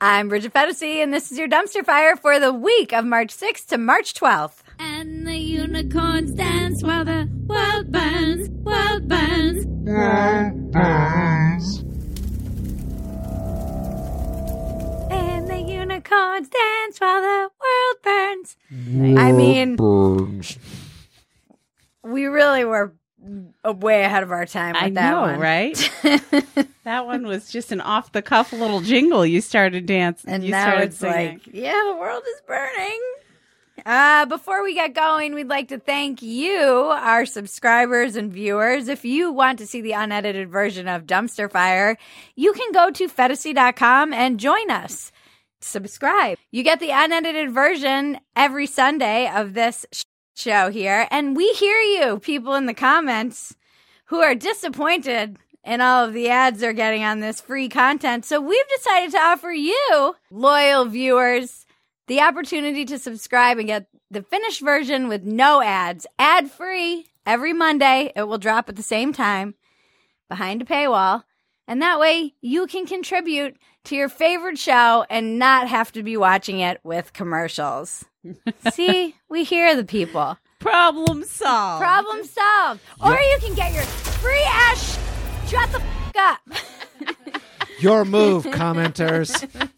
[0.00, 3.66] I'm Bridget Phetasy, and this is your dumpster fire for the week of March 6th
[3.66, 4.58] to March 12th.
[4.78, 9.66] And the unicorns dance while the world burns, world burns.
[9.66, 11.78] world burns.
[15.10, 18.56] And the unicorns dance while the world burns.
[19.18, 20.58] I mean, burns.
[22.04, 22.94] we really were
[23.64, 25.40] way ahead of our time with I that know, one.
[25.40, 25.90] right?
[26.84, 30.30] that one was just an off the cuff little jingle you started dancing.
[30.30, 31.32] And you now started it's singing.
[31.44, 33.00] like, yeah, the world is burning.
[33.86, 38.88] Uh, before we get going, we'd like to thank you, our subscribers and viewers.
[38.88, 41.96] If you want to see the unedited version of Dumpster Fire,
[42.34, 45.12] you can go to Phetasy.com and join us.
[45.60, 46.38] Subscribe.
[46.50, 49.86] You get the unedited version every Sunday of this
[50.38, 51.06] show here.
[51.10, 53.56] And we hear you, people in the comments
[54.06, 58.24] who are disappointed in all of the ads they're getting on this free content.
[58.24, 61.66] So we've decided to offer you, loyal viewers,
[62.06, 67.52] the opportunity to subscribe and get the finished version with no ads, ad free every
[67.52, 68.12] Monday.
[68.16, 69.54] It will drop at the same time
[70.28, 71.24] behind a paywall.
[71.66, 76.16] And that way you can contribute to your favorite show and not have to be
[76.16, 78.04] watching it with commercials.
[78.72, 80.36] See, we hear the people.
[80.58, 81.80] Problem solved.
[81.82, 82.80] Problem solved.
[83.00, 84.98] Or you can get your free ash.
[85.48, 86.40] Shut the f- up.
[87.80, 89.48] Your move, commenters.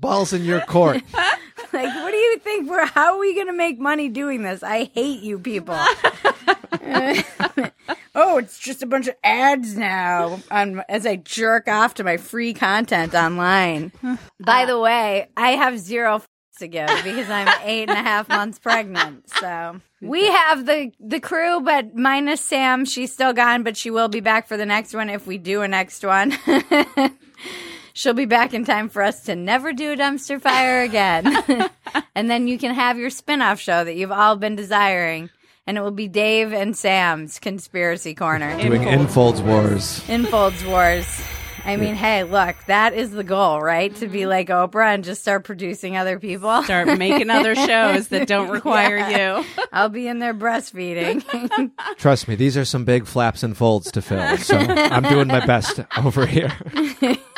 [0.00, 1.02] Balls in your court.
[1.72, 2.70] Like, what do you think?
[2.70, 4.62] We're how are we going to make money doing this?
[4.62, 5.74] I hate you people.
[8.14, 10.40] oh, it's just a bunch of ads now
[10.88, 13.92] as I jerk off to my free content online.
[14.40, 16.28] By the way, I have zero f-
[16.60, 19.28] to give because I'm eight and a half months pregnant.
[19.28, 22.84] So we have the the crew, but minus Sam.
[22.86, 25.60] She's still gone, but she will be back for the next one if we do
[25.62, 26.32] a next one.
[27.96, 31.26] She'll be back in time for us to never do a dumpster fire again.
[32.14, 35.30] and then you can have your spin-off show that you've all been desiring.
[35.66, 38.54] And it will be Dave and Sam's Conspiracy Corner.
[38.60, 40.06] Doing Infolds Wars.
[40.10, 41.06] Infolds Wars.
[41.64, 43.92] I mean, hey, look, that is the goal, right?
[43.96, 44.28] To be mm-hmm.
[44.28, 46.62] like Oprah and just start producing other people.
[46.64, 49.44] Start making other shows that don't require you.
[49.72, 51.24] I'll be in there breastfeeding.
[51.96, 54.36] Trust me, these are some big flaps and folds to fill.
[54.36, 56.52] So I'm doing my best over here.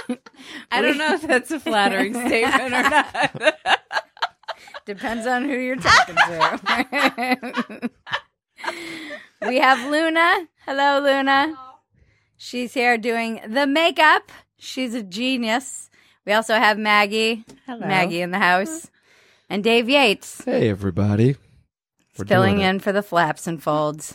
[0.70, 3.58] I don't know if that's a flattering statement or not.
[4.86, 7.90] Depends on who you're talking to.
[9.46, 10.48] we have Luna.
[10.64, 11.54] Hello, Luna.
[12.36, 14.32] She's here doing the makeup.
[14.58, 15.90] She's a genius.
[16.24, 17.44] We also have Maggie.
[17.66, 17.86] Hello.
[17.86, 18.90] Maggie in the house.
[19.50, 21.36] And Dave Yates Hey, everybody.
[22.18, 22.70] We're filling doing it.
[22.70, 24.14] in for the flaps and folds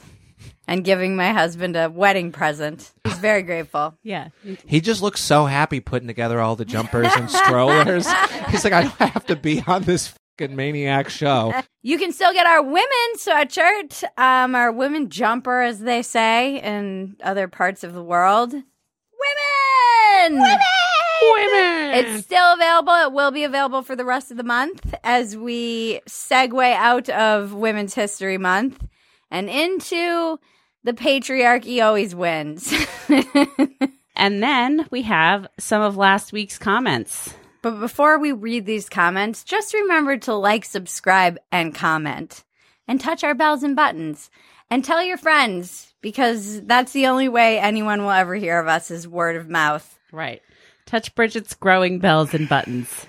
[0.68, 2.92] and giving my husband a wedding present.
[3.04, 3.96] He's very grateful.
[4.04, 4.30] Yeah.
[4.66, 8.08] He just looks so happy putting together all the jumpers and strollers.
[8.50, 11.54] He's like, I don't have to be on this fucking maniac show.
[11.82, 12.88] You can still get our women
[13.18, 18.54] sweatshirt, um, our women jumper, as they say in other parts of the world.
[18.54, 20.40] Women!
[20.40, 21.94] Women!
[21.96, 22.94] It's still available.
[22.94, 27.54] It will be available for the rest of the month as we segue out of
[27.54, 28.86] Women's History Month
[29.30, 30.40] and into
[30.84, 32.74] the patriarchy always wins.
[34.16, 37.34] And then we have some of last week's comments.
[37.62, 42.44] But before we read these comments, just remember to like, subscribe, and comment.
[42.88, 44.30] And touch our bells and buttons.
[44.70, 48.92] And tell your friends, because that's the only way anyone will ever hear of us
[48.92, 49.98] is word of mouth.
[50.12, 50.42] Right.
[50.86, 53.08] Touch Bridget's growing bells and buttons.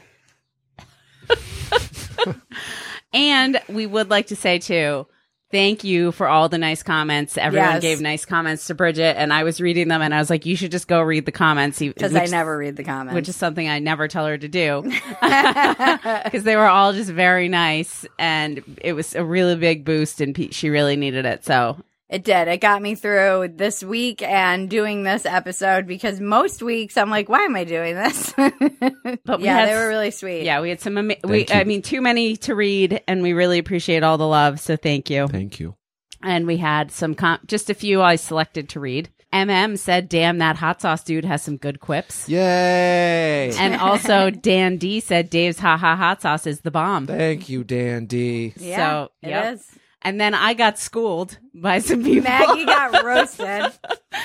[3.13, 5.07] and we would like to say too,
[5.55, 7.39] thank you for all the nice comments.
[7.39, 7.83] Everyone Yes.
[7.83, 10.57] gave nice comments to Bridget, and I was reading them, and I was like, you
[10.57, 11.79] should just go read the comments.
[11.79, 13.15] Because I never read the comments.
[13.15, 14.83] Which is something I never tell her to do.
[16.25, 20.53] Because they were all just very nice, and it was a really big boost, and
[20.53, 21.45] she really needed it.
[21.45, 21.77] So
[22.11, 22.49] It did.
[22.49, 27.29] It got me through this week and doing this episode because most weeks I'm like,
[27.31, 28.33] why am I doing this?
[29.25, 30.45] But we yeah, had they were really sweet.
[30.45, 30.99] Yeah, we had some.
[30.99, 31.47] Ama- we, you.
[31.51, 34.61] I mean, too many to read, and we really appreciate all the love.
[34.61, 35.29] So thank you.
[35.29, 35.77] Thank you.
[36.23, 39.09] And we had some, com- just a few I selected to read.
[39.33, 43.51] MM said, "Damn, that hot sauce dude has some good quips." Yay.
[43.59, 47.65] And also, Dan D said, "Dave's ha ha hot sauce is the bomb." Thank you,
[47.65, 48.53] Dan D.
[48.57, 49.55] Yeah, So, it yep.
[49.55, 49.67] is.
[50.05, 52.25] And then I got schooled by some people.
[52.25, 53.73] Maggie got roasted,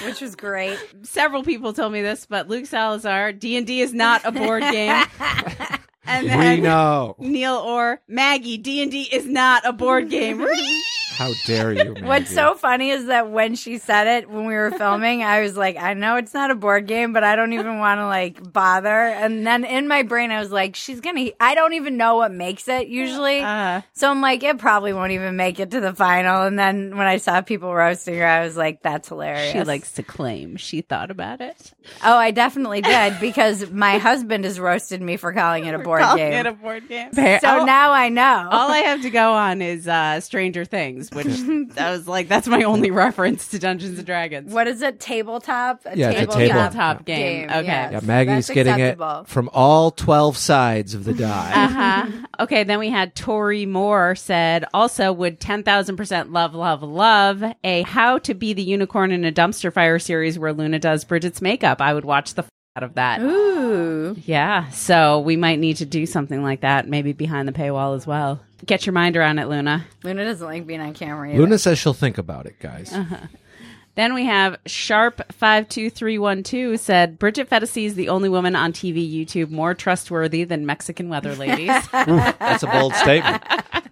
[0.04, 0.78] which was great.
[1.04, 4.62] Several people told me this, but Luke Salazar, D and D is not a board
[4.64, 5.06] game.
[6.06, 7.16] and We then know.
[7.20, 10.46] Neil Orr, Maggie, D and D is not a board game.
[11.19, 11.95] How dare you?
[12.01, 15.57] What's so funny is that when she said it when we were filming, I was
[15.57, 18.54] like, I know it's not a board game, but I don't even want to like
[18.54, 18.89] bother.
[18.89, 21.27] And then in my brain, I was like, she's gonna.
[21.38, 25.12] I don't even know what makes it usually, Uh, so I'm like, it probably won't
[25.12, 26.44] even make it to the final.
[26.44, 29.51] And then when I saw people roasting her, I was like, that's hilarious.
[29.51, 31.74] she likes to claim she thought about it.
[32.01, 36.01] Oh, I definitely did because my husband has roasted me for calling it a board
[36.01, 36.33] Calling game.
[36.33, 37.12] it a board game.
[37.12, 38.48] so Oh, now I know.
[38.50, 41.27] all I have to go on is uh, Stranger Things, which
[41.77, 44.53] I was like, that's my only reference to Dungeons and Dragons.
[44.53, 45.00] what is it?
[45.00, 45.81] Tabletop?
[45.85, 47.50] A Yeah, it's a tabletop, tabletop game.
[47.50, 47.65] Okay.
[47.65, 47.91] yes.
[47.94, 49.21] Yeah, Maggie's That's getting acceptable.
[49.21, 51.51] it from all twelve sides of the die.
[51.53, 52.25] Uh-huh.
[52.39, 58.17] Okay, then we had Tori Moore said, also would 10,000% love, love, love a How
[58.19, 61.81] to Be the Unicorn in a Dumpster Fire series where Luna does Bridget's makeup.
[61.81, 62.45] I would watch the
[62.77, 63.19] out of that.
[63.21, 64.15] Ooh.
[64.25, 68.07] Yeah, so we might need to do something like that, maybe behind the paywall as
[68.07, 68.39] well.
[68.65, 69.85] Get your mind around it, Luna.
[70.03, 71.29] Luna doesn't like being on camera.
[71.29, 71.39] Either.
[71.39, 72.91] Luna says she'll think about it, guys.
[72.94, 73.17] Uh-huh.
[73.95, 79.73] Then we have Sharp52312 said, Bridget Phetasy is the only woman on TV YouTube more
[79.73, 81.67] trustworthy than Mexican weather ladies.
[81.91, 83.44] That's a bold statement.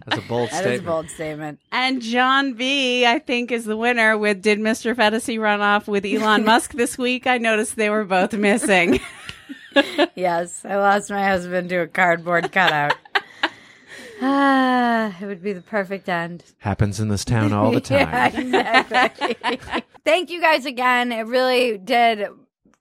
[0.06, 0.50] That's a bold statement.
[0.50, 0.86] That is a statement.
[0.86, 1.60] bold statement.
[1.72, 4.94] And John B, I think, is the winner with Did Mr.
[4.94, 7.26] Phetasy run off with Elon Musk this week?
[7.26, 9.00] I noticed they were both missing.
[10.14, 12.94] Yes, I lost my husband to a cardboard cutout.
[14.20, 16.44] Ah, it would be the perfect end.
[16.58, 18.08] Happens in this town all the time.
[18.52, 19.36] Yeah, exactly.
[20.04, 21.12] Thank you guys again.
[21.12, 22.26] It really did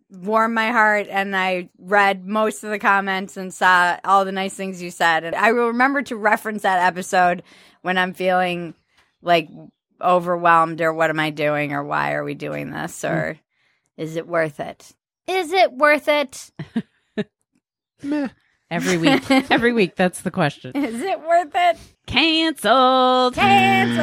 [0.10, 4.54] warm my heart, and I read most of the comments and saw all the nice
[4.54, 5.24] things you said.
[5.24, 7.44] And I will remember to reference that episode
[7.82, 8.74] when I'm feeling
[9.22, 9.50] like
[10.02, 13.38] overwhelmed or what am I doing or why are we doing this or
[13.98, 14.92] is it worth it?
[15.28, 16.52] Is it worth it?
[18.04, 18.30] Meh.
[18.70, 19.30] Every week.
[19.52, 20.72] Every week, that's the question.
[20.76, 21.78] Is it worth it?
[22.06, 23.36] Canceled.
[23.36, 23.98] Cancelled.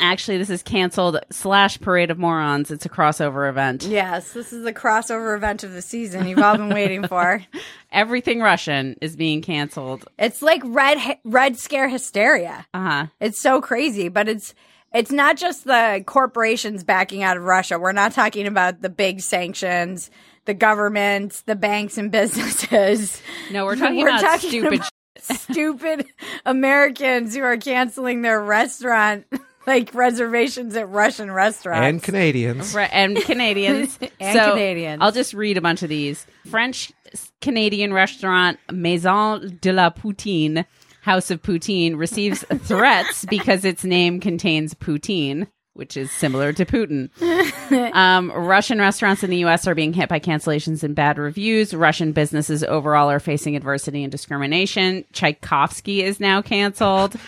[0.00, 2.70] Actually, this is canceled slash Parade of Morons.
[2.70, 3.84] It's a crossover event.
[3.84, 7.42] Yes, this is the crossover event of the season you've all been waiting for.
[7.92, 10.06] Everything Russian is being canceled.
[10.18, 12.66] It's like red red scare hysteria.
[12.72, 13.06] Uh huh.
[13.20, 14.54] It's so crazy, but it's
[14.94, 17.78] it's not just the corporations backing out of Russia.
[17.78, 20.10] We're not talking about the big sanctions,
[20.46, 23.20] the government, the banks and businesses.
[23.50, 24.74] No, we're talking We're about talking stupid.
[24.74, 26.06] about stupid
[26.44, 29.26] Americans who are canceling their restaurant
[29.66, 31.82] like reservations at Russian restaurants.
[31.82, 32.74] And Canadians.
[32.74, 33.98] Right, and Canadians.
[34.20, 35.02] And So, Canadians.
[35.02, 36.26] I'll just read a bunch of these.
[36.48, 36.92] French
[37.40, 40.64] Canadian restaurant Maison de la Poutine,
[41.02, 47.10] House of Poutine, receives threats because its name contains poutine, which is similar to Putin.
[47.94, 49.66] um, Russian restaurants in the U.S.
[49.66, 51.74] are being hit by cancellations and bad reviews.
[51.74, 55.04] Russian businesses overall are facing adversity and discrimination.
[55.12, 57.16] Tchaikovsky is now canceled.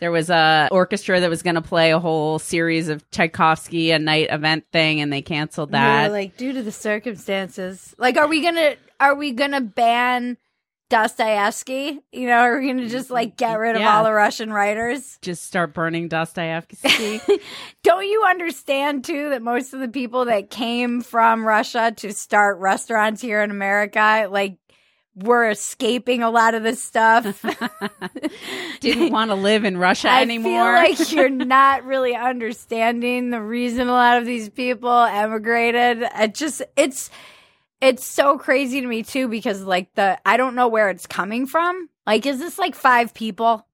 [0.00, 3.98] There was a orchestra that was going to play a whole series of Tchaikovsky, a
[3.98, 6.10] night event thing, and they canceled that.
[6.10, 7.94] like due to the circumstances.
[7.98, 10.38] Like, are we gonna are we gonna ban
[10.90, 12.00] Dostoevsky?
[12.12, 13.14] You know, are we gonna just mm-hmm.
[13.14, 13.96] like get rid of Yeah.
[13.96, 15.18] all the Russian writers?
[15.22, 17.20] Just start burning Dostoevsky.
[17.82, 22.58] Don't you understand too that most of the people that came from Russia to start
[22.58, 24.58] restaurants here in America, like,
[25.14, 27.44] were escaping a lot of this stuff?
[28.80, 30.52] Didn't want to live in Russia I anymore.
[30.52, 36.04] feel like you're not really understanding the reason a lot of these people emigrated.
[36.16, 37.10] It just it's
[37.80, 41.46] it's so crazy to me too because like the I don't know where it's coming
[41.46, 41.88] from.
[42.06, 43.66] Like is this like five people?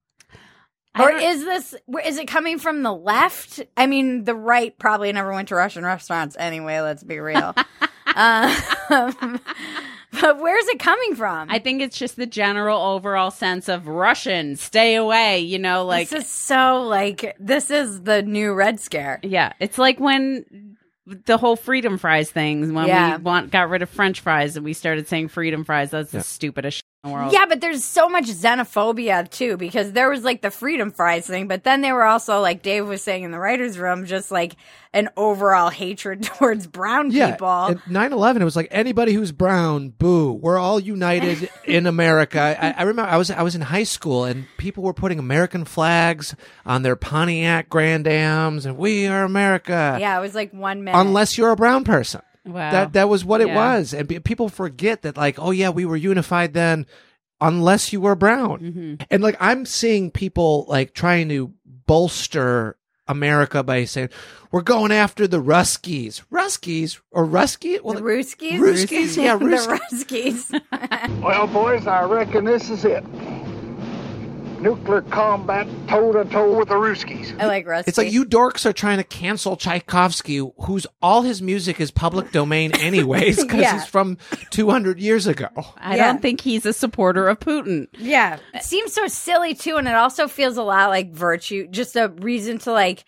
[0.99, 3.61] Or is this where- is it coming from the left?
[3.75, 7.53] I mean, the right probably never went to Russian restaurants anyway, let's be real.
[8.15, 8.55] um,
[10.21, 11.51] but where's it coming from?
[11.51, 16.09] I think it's just the general overall sense of Russian, stay away, you know, like
[16.09, 19.19] this is so like this is the new red scare.
[19.21, 20.77] yeah, it's like when
[21.25, 23.17] the whole freedom fries things when Yeah.
[23.17, 26.21] we want got rid of french fries and we started saying freedom fries that's the
[26.21, 27.31] stupidest shit in the world.
[27.31, 31.47] Yeah, but there's so much xenophobia too because there was like the freedom fries thing,
[31.47, 34.55] but then they were also like Dave was saying in the writers' room, just like
[34.93, 37.47] an overall hatred towards brown Yeah, people.
[37.47, 40.31] at 9/11, it was like anybody who's brown, boo.
[40.33, 42.39] We're all united in America.
[42.59, 45.65] I, I remember I was I was in high school and people were putting American
[45.65, 46.35] flags
[46.65, 49.97] on their Pontiac Grand Ams, and we are America.
[49.99, 50.99] yeah, it was like one minute.
[50.99, 52.21] Unless you're a brown person.
[52.47, 52.71] Wow.
[52.71, 55.17] That that was what it was, and people forget that.
[55.17, 56.85] Like, oh yeah, we were unified then,
[57.41, 58.59] unless you were brown.
[58.59, 58.95] Mm-hmm.
[59.11, 61.53] And like, I'm seeing people like trying to
[61.85, 62.77] bolster
[63.07, 64.09] America by saying
[64.51, 67.81] we're going after the Ruskies, Ruskies or Rusky.
[67.81, 68.59] Well, the Ruskies?
[68.59, 70.61] Ruskies, yeah, the Ruskies.
[70.71, 71.21] Ruskies.
[71.21, 73.03] Well, boys, I reckon this is it.
[74.59, 77.39] Nuclear combat toe to toe with the Ruskies.
[77.39, 77.89] I like Rusty.
[77.89, 82.31] It's like you dorks are trying to cancel Tchaikovsky, whose all his music is public
[82.31, 83.73] domain anyways, because Yeah.
[83.73, 84.17] he's from
[84.49, 85.49] 200 years ago.
[85.77, 86.07] I Yeah.
[86.07, 87.87] don't think he's a supporter of Putin.
[87.97, 88.37] Yeah.
[88.53, 92.09] It seems so silly too, and it also feels a lot like virtue, just a
[92.09, 93.05] reason to like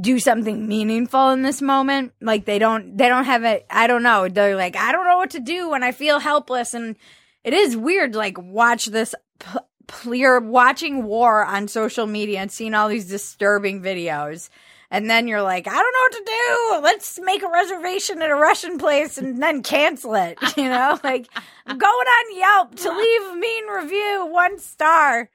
[0.00, 2.12] do something meaningful in this moment.
[2.20, 4.28] Like they don't they don't have it I don't know.
[4.28, 6.96] They're like, I don't know what to do when I feel helpless and
[7.44, 9.58] it is weird like watch this p-
[9.88, 14.48] clear watching war on social media and seeing all these disturbing videos.
[14.90, 16.84] And then you're like, I don't know what to do.
[16.84, 20.38] Let's make a reservation at a Russian place and then cancel it.
[20.56, 21.28] You know, like
[21.66, 25.28] I'm going on Yelp to leave a mean review, one star.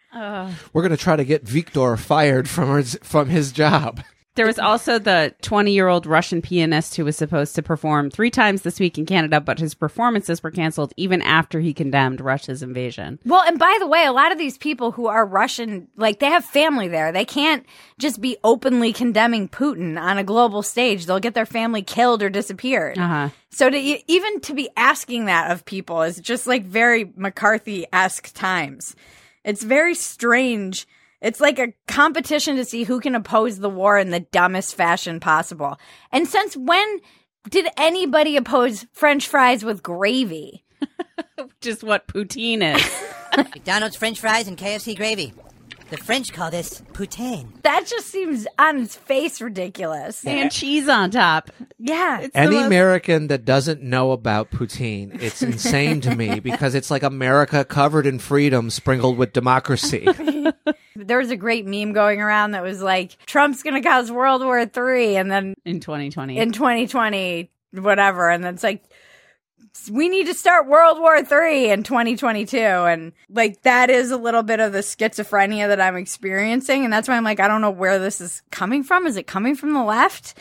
[0.74, 4.02] We're going to try to get Viktor fired from his, from his job.
[4.36, 8.30] There was also the 20 year old Russian pianist who was supposed to perform three
[8.30, 12.64] times this week in Canada, but his performances were canceled even after he condemned Russia's
[12.64, 13.20] invasion.
[13.26, 16.28] Well, and by the way, a lot of these people who are Russian, like they
[16.28, 17.12] have family there.
[17.12, 17.66] They can't
[18.00, 21.06] just be openly condemning Putin on a global stage.
[21.06, 22.98] They'll get their family killed or disappeared.
[22.98, 23.30] Uh-huh.
[23.50, 28.34] So to even to be asking that of people is just like very McCarthy esque
[28.34, 28.96] times.
[29.44, 30.88] It's very strange.
[31.22, 35.20] It's like a competition to see who can oppose the war in the dumbest fashion
[35.20, 35.78] possible.
[36.12, 37.00] And since when
[37.50, 40.64] did anybody oppose French fries with gravy?
[41.38, 43.04] Which is what poutine is.
[43.38, 45.34] McDonald's French fries and KFC gravy.
[45.92, 47.50] The French call this poutine.
[47.64, 50.26] That just seems on its face ridiculous.
[50.26, 51.52] and cheese on top.
[51.78, 52.22] Yeah.
[52.22, 56.90] It's Any most- American that doesn't know about poutine, it's insane to me because it's
[56.92, 60.08] like America covered in freedom sprinkled with democracy.
[61.06, 64.44] There was a great meme going around that was like, Trump's going to cause World
[64.44, 66.38] War Three, and then in 2020.
[66.38, 68.30] in 2020, whatever.
[68.30, 68.84] And then it's like,
[69.90, 72.58] we need to start World War Three in 2022.
[72.58, 76.84] And like, that is a little bit of the schizophrenia that I'm experiencing.
[76.84, 79.08] And that's why I'm like, I don't know where this is coming from.
[79.08, 80.38] Is it coming from the left?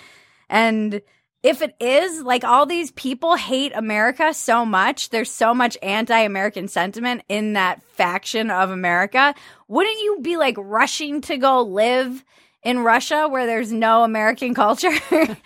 [0.48, 1.00] And
[1.42, 6.18] if it is, like all these people hate America so much, there's so much anti
[6.18, 9.34] American sentiment in that faction of America.
[9.66, 12.24] Wouldn't you be like rushing to go live
[12.62, 14.90] in Russia where there's no American culture?
[15.10, 15.36] like,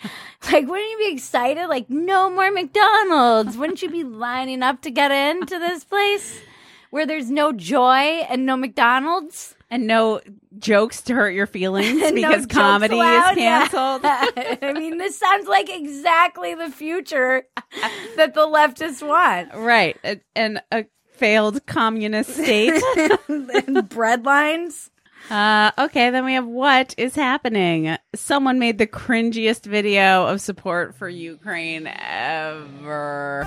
[0.67, 1.67] wouldn't you be excited?
[1.67, 3.57] Like, no more McDonald's.
[3.57, 6.41] Wouldn't you be lining up to get into this place
[6.89, 9.55] where there's no joy and no McDonald's?
[9.69, 10.21] and no
[10.57, 13.31] jokes to hurt your feelings because jokes comedy allowed?
[13.31, 14.03] is canceled.
[14.03, 14.55] Yeah.
[14.61, 17.43] I mean, this sounds like exactly the future
[18.15, 19.53] that the leftists want.
[19.53, 19.97] Right.
[20.35, 22.81] And a failed communist state.
[23.27, 24.91] and bread lines.
[25.29, 27.97] Uh, okay, then we have what is happening.
[28.13, 33.45] Someone made the cringiest video of support for Ukraine ever.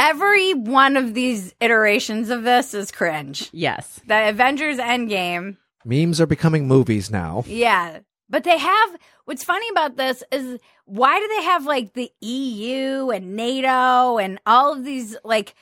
[0.00, 3.50] Every one of these iterations of this is cringe.
[3.52, 4.00] Yes.
[4.06, 7.44] The Avengers Endgame, Memes are becoming movies now.
[7.46, 7.98] yeah.
[8.28, 13.10] But they have, what's funny about this is why do they have like the EU
[13.10, 15.54] and NATO and all of these like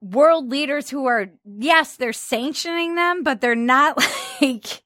[0.00, 3.98] world leaders who are, yes, they're sanctioning them, but they're not
[4.40, 4.82] like,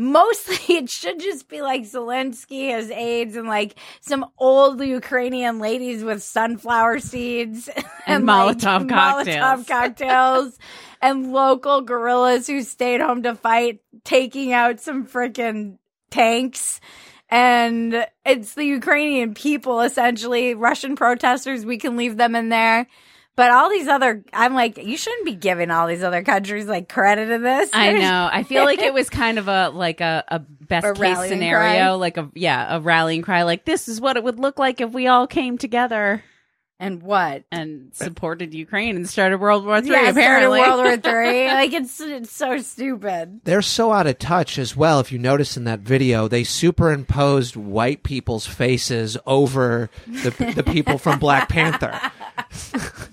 [0.00, 6.02] mostly it should just be like Zelensky as aides and like some old Ukrainian ladies
[6.02, 7.68] with sunflower seeds
[8.06, 9.38] And like, Molotov cocktails.
[9.38, 10.58] Molotov cocktails
[11.02, 15.78] and local guerrillas who stayed home to fight, taking out some freaking
[16.10, 16.80] tanks.
[17.28, 20.54] And it's the Ukrainian people, essentially.
[20.54, 22.88] Russian protesters, we can leave them in there.
[23.36, 26.88] But all these other, I'm like, you shouldn't be giving all these other countries like
[26.90, 27.70] credit in this.
[27.72, 28.28] I know.
[28.30, 31.70] I feel like it was kind of a like a, a best A case scenario,
[31.84, 31.90] cry.
[31.92, 33.44] like a yeah, a rallying cry.
[33.44, 36.22] Like this is what it would look like if we all came together
[36.78, 37.44] And what?
[37.50, 39.92] and supported Ukraine and started World War Three.
[39.92, 41.46] yeah, it started apparently, World War Three.
[41.46, 43.40] like it's it's so stupid.
[43.44, 45.00] They're so out of touch as well.
[45.00, 50.98] If you notice in that video, they superimposed white people's faces over the, the people
[50.98, 51.98] from Black Panther.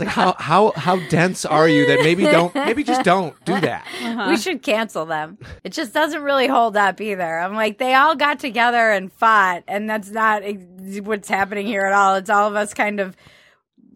[0.00, 3.58] it's like how how how dense are you that maybe don't maybe just don't do
[3.60, 3.86] that.
[4.02, 4.26] Uh-huh.
[4.30, 5.38] We should cancel them.
[5.64, 7.38] It just doesn't really hold up either.
[7.38, 11.84] I'm like, they all got together and fought, and that's not ex- what's happening here
[11.84, 12.16] at all.
[12.16, 13.16] It's all of us kind of,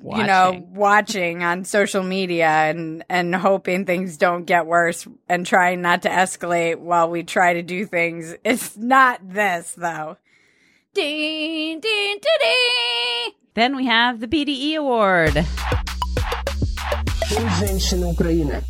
[0.03, 0.75] you know, Watching.
[0.75, 6.09] watching on social media and and hoping things don't get worse and trying not to
[6.11, 8.35] escalate while we try to do things.
[8.45, 10.17] It's not this though.
[10.95, 13.33] Ding, ding, ding, ding.
[13.55, 15.45] Then we have the BDE award.
[17.31, 18.63] Мы женщины Украины.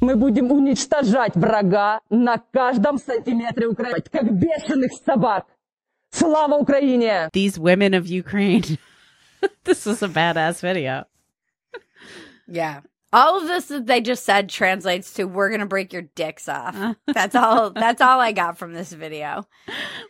[0.00, 5.46] Мы будем уничтожать врага на каждом сантиметре Украины, как бешеных собак.
[6.10, 7.30] Слава Украине!
[7.32, 8.78] These women of Ukraine.
[9.64, 11.06] this was a badass video.
[12.46, 12.82] Yeah.
[13.12, 16.96] All of this that they just said translates to "We're gonna break your dicks off."
[17.06, 17.70] That's all.
[17.74, 19.46] That's all I got from this video.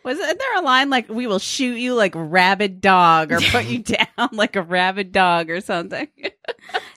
[0.05, 3.65] Was there a line like "We will shoot you like a rabid dog" or "Put
[3.65, 6.07] you down like a rabid dog" or something?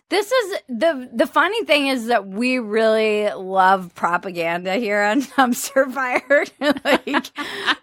[0.08, 5.92] This is the the funny thing is that we really love propaganda here on Dumpster
[5.92, 6.44] Fire.
[6.84, 7.32] like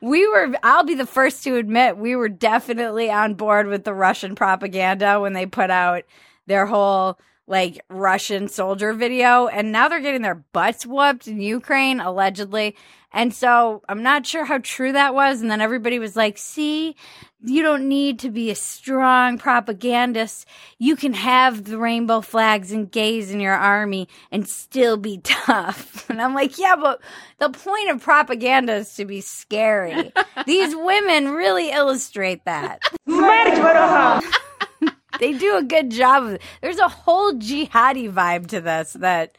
[0.01, 3.93] we were I'll be the first to admit we were definitely on board with the
[3.93, 6.03] Russian propaganda when they put out
[6.47, 11.99] their whole like Russian soldier video and now they're getting their butts whooped in Ukraine
[11.99, 12.75] allegedly.
[13.11, 16.95] And so I'm not sure how true that was and then everybody was like, "See,
[17.45, 20.47] you don't need to be a strong propagandist.
[20.79, 26.09] You can have the rainbow flags and gays in your army and still be tough.
[26.09, 27.01] And I'm like, yeah, but
[27.39, 30.11] the point of propaganda is to be scary.
[30.45, 32.79] These women really illustrate that.
[35.19, 36.39] they do a good job.
[36.61, 39.37] There's a whole jihadi vibe to this that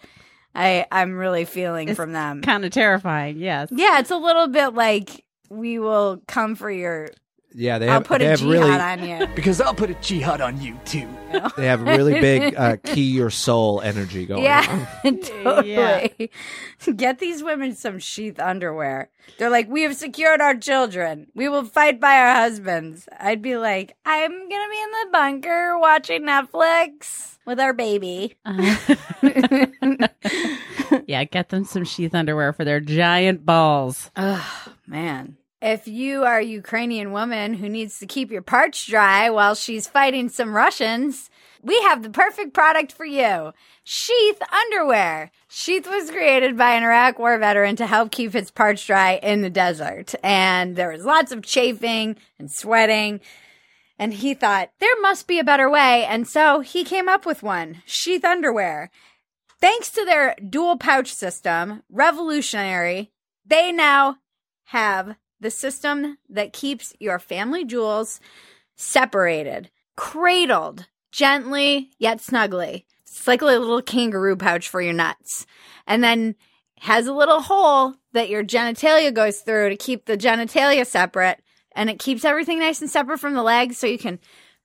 [0.55, 2.43] I I'm really feeling from them.
[2.43, 3.39] kind of terrifying.
[3.39, 3.69] Yes.
[3.73, 7.11] yeah, it's a little bit like we will come for your
[7.57, 9.27] Yeah, they I'll have, put they a have jihad really on you.
[9.35, 11.09] Because I'll put a jihad on you too.
[11.57, 14.87] they have really big uh, key your soul energy going on.
[15.65, 16.31] Yeah, totally.
[16.97, 19.11] Get these women some sheath underwear.
[19.39, 21.29] They're like, we have secured our children.
[21.35, 23.09] We will fight by our husbands.
[23.19, 28.37] I'd be like, I'm gonna be in the bunker watching Netflix with our baby.
[31.07, 34.11] Yeah, get them some sheath underwear for their giant balls.
[34.17, 35.37] Oh man.
[35.65, 39.89] If you are a Ukrainian woman who needs to keep your parts dry while she's
[39.89, 41.31] fighting some Russians,
[41.63, 43.55] we have the perfect product for you.
[43.83, 45.31] Sheath underwear.
[45.49, 49.41] Sheath was created by an Iraq war veteran to help keep his parts dry in
[49.41, 50.15] the desert.
[50.23, 53.21] And there was lots of chafing and sweating.
[53.99, 56.05] And he thought there must be a better way.
[56.05, 58.91] And so he came up with one sheath underwear.
[59.63, 63.13] Thanks to their dual pouch system, revolutionary,
[63.47, 64.19] they now
[64.65, 68.21] have the system that keeps your family jewels
[68.77, 72.87] separated, cradled gently yet snugly.
[73.03, 75.47] It's like a little kangaroo pouch for your nuts.
[75.87, 76.35] And then
[76.81, 81.41] has a little hole that your genitalia goes through to keep the genitalia separate.
[81.77, 84.19] And it keeps everything nice and separate from the legs so you can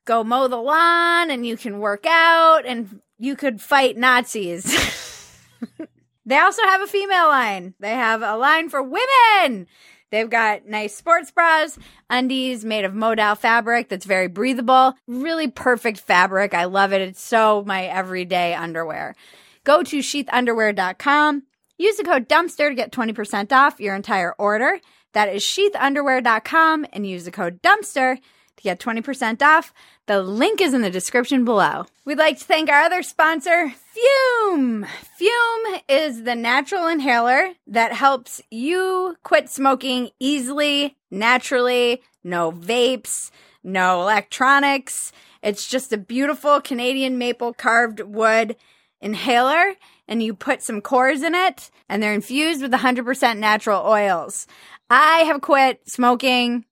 [0.06, 4.63] go mow the lawn and you can work out and you could fight Nazis.
[6.26, 7.74] they also have a female line.
[7.80, 9.67] They have a line for women.
[10.12, 11.78] They've got nice sports bras,
[12.10, 14.95] undies made of modal fabric that's very breathable.
[15.08, 16.54] Really perfect fabric.
[16.54, 17.02] I love it.
[17.02, 19.15] It's so my everyday underwear.
[19.63, 21.43] Go to sheathunderwear.com.
[21.78, 24.80] Use the code dumpster to get 20% off your entire order.
[25.13, 29.74] That is sheathunderwear.com and use the code dumpster to get 20% off.
[30.10, 31.86] The link is in the description below.
[32.04, 34.88] We'd like to thank our other sponsor, Fume.
[35.19, 43.30] Fume is the natural inhaler that helps you quit smoking easily, naturally, no vapes,
[43.63, 45.12] no electronics.
[45.43, 48.56] It's just a beautiful Canadian maple carved wood
[49.00, 49.76] inhaler
[50.08, 54.48] and you put some cores in it and they're infused with 100% natural oils.
[54.89, 56.65] I have quit smoking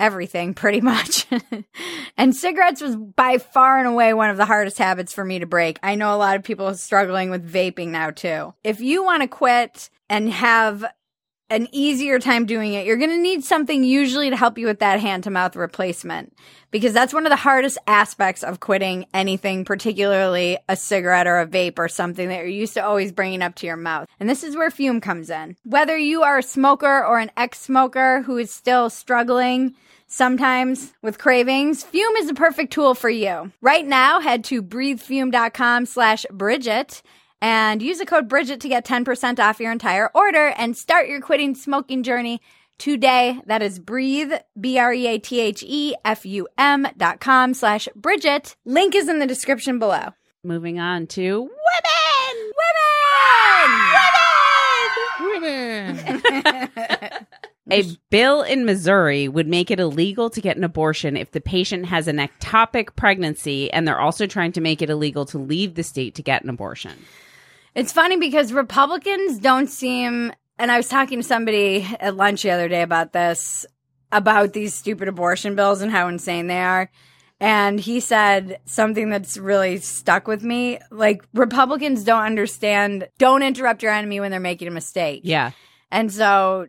[0.00, 1.26] everything pretty much.
[2.16, 5.46] and cigarettes was by far and away one of the hardest habits for me to
[5.46, 5.78] break.
[5.82, 8.54] I know a lot of people are struggling with vaping now too.
[8.64, 10.84] If you want to quit and have
[11.50, 14.78] an easier time doing it, you're going to need something usually to help you with
[14.78, 16.32] that hand to mouth replacement
[16.70, 21.46] because that's one of the hardest aspects of quitting anything, particularly a cigarette or a
[21.46, 24.08] vape or something that you're used to always bringing up to your mouth.
[24.20, 25.56] And this is where Fume comes in.
[25.64, 29.74] Whether you are a smoker or an ex smoker who is still struggling,
[30.06, 33.50] sometimes with cravings, Fume is the perfect tool for you.
[33.60, 37.02] Right now, head to breathefum.com slash Bridget
[37.40, 41.20] and use the code Bridget to get 10% off your entire order and start your
[41.20, 42.40] quitting smoking journey
[42.78, 43.40] today.
[43.46, 44.98] That is breathe, B-R-E-A-T-H-E-F-U-M
[46.96, 48.56] dot com slash Bridget.
[48.64, 50.08] Link is in the description below.
[50.42, 51.50] Moving on to women.
[55.20, 55.40] Women!
[55.42, 55.96] Women!
[56.40, 57.26] Women!
[57.72, 61.86] A bill in Missouri would make it illegal to get an abortion if the patient
[61.86, 65.84] has an ectopic pregnancy, and they're also trying to make it illegal to leave the
[65.84, 66.98] state to get an abortion.
[67.74, 72.50] It's funny because Republicans don't seem, and I was talking to somebody at lunch the
[72.50, 73.64] other day about this,
[74.12, 76.90] about these stupid abortion bills and how insane they are.
[77.38, 80.78] And he said something that's really stuck with me.
[80.90, 85.22] Like, Republicans don't understand, don't interrupt your enemy when they're making a mistake.
[85.24, 85.52] Yeah.
[85.90, 86.66] And so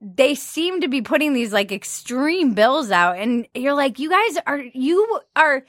[0.00, 3.18] they seem to be putting these like extreme bills out.
[3.18, 5.64] And you're like, you guys are, you are,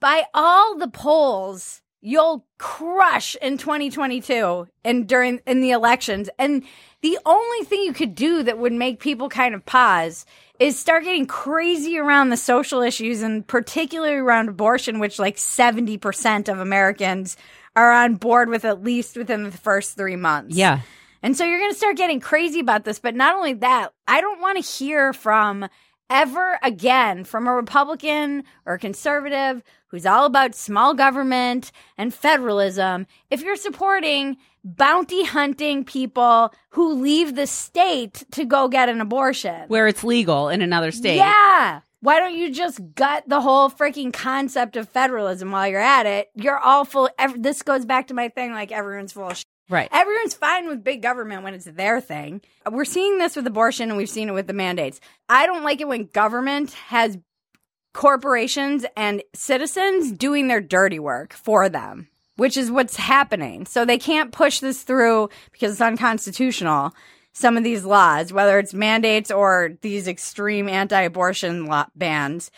[0.00, 6.30] by all the polls, you'll crush in 2022 and during in the elections.
[6.38, 6.64] And
[7.02, 10.24] the only thing you could do that would make people kind of pause
[10.58, 16.48] is start getting crazy around the social issues and particularly around abortion, which like 70%
[16.48, 17.36] of Americans
[17.76, 20.56] are on board with at least within the first three months.
[20.56, 20.80] Yeah.
[21.22, 22.98] And so you're going to start getting crazy about this.
[22.98, 25.68] But not only that, I don't want to hear from
[26.10, 33.06] ever again from a Republican or a conservative who's all about small government and federalism
[33.30, 39.64] if you're supporting bounty hunting people who leave the state to go get an abortion.
[39.68, 41.16] Where it's legal in another state.
[41.16, 41.80] Yeah.
[42.02, 46.30] Why don't you just gut the whole freaking concept of federalism while you're at it?
[46.34, 47.10] You're all full.
[47.18, 49.42] Ev- this goes back to my thing like everyone's full of.
[49.70, 49.88] Right.
[49.92, 52.42] Everyone's fine with big government when it's their thing.
[52.68, 55.00] We're seeing this with abortion and we've seen it with the mandates.
[55.28, 57.16] I don't like it when government has
[57.94, 63.64] corporations and citizens doing their dirty work for them, which is what's happening.
[63.64, 66.92] So they can't push this through because it's unconstitutional.
[67.32, 72.50] Some of these laws, whether it's mandates or these extreme anti-abortion bans.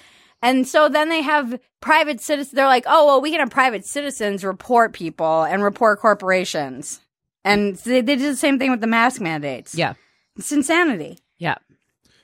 [0.43, 2.53] And so then they have private citizens.
[2.53, 7.01] They're like, oh, well, we can have private citizens report people and report corporations.
[7.45, 9.75] And they, they did the same thing with the mask mandates.
[9.75, 9.95] Yeah.
[10.37, 11.19] It's insanity.
[11.39, 11.57] Yeah.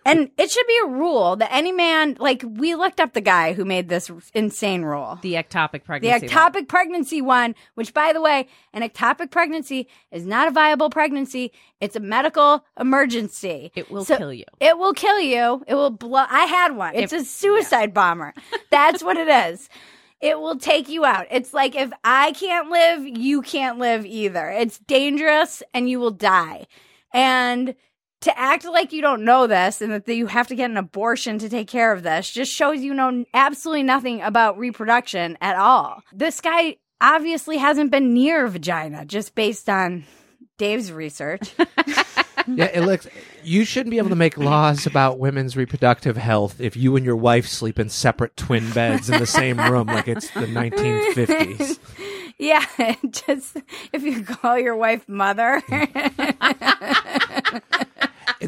[0.07, 3.53] And it should be a rule that any man, like, we looked up the guy
[3.53, 5.19] who made this insane rule.
[5.21, 6.27] The ectopic The pregnancy.
[6.27, 6.35] one.
[6.35, 11.53] ectopic pregnancy one, which by the way, an ectopic pregnancy is not a viable pregnancy.
[11.81, 13.71] It's a medical emergency.
[13.75, 14.45] It will So- kill you.
[14.61, 15.63] It will kill you.
[15.67, 16.25] It will blow.
[16.29, 16.95] I had one.
[16.95, 18.33] It's a suicide bomber.
[18.71, 19.69] That's what it is.
[20.21, 21.27] It will take you out.
[21.31, 24.49] It's like if I can't live, you can't live either.
[24.49, 26.67] It's dangerous and you will die.
[27.13, 27.75] And
[28.21, 31.39] to act like you don't know this and that you have to get an abortion
[31.39, 36.03] to take care of this just shows you know absolutely nothing about reproduction at all.
[36.13, 40.05] This guy obviously hasn't been near a vagina just based on
[40.57, 41.55] Dave's research.
[42.49, 43.07] yeah, it looks.
[43.45, 47.17] You shouldn't be able to make laws about women's reproductive health if you and your
[47.17, 51.79] wife sleep in separate twin beds in the same room, like it's the 1950s.
[52.41, 52.65] Yeah,
[53.11, 53.57] just
[53.93, 55.61] if you call your wife mother.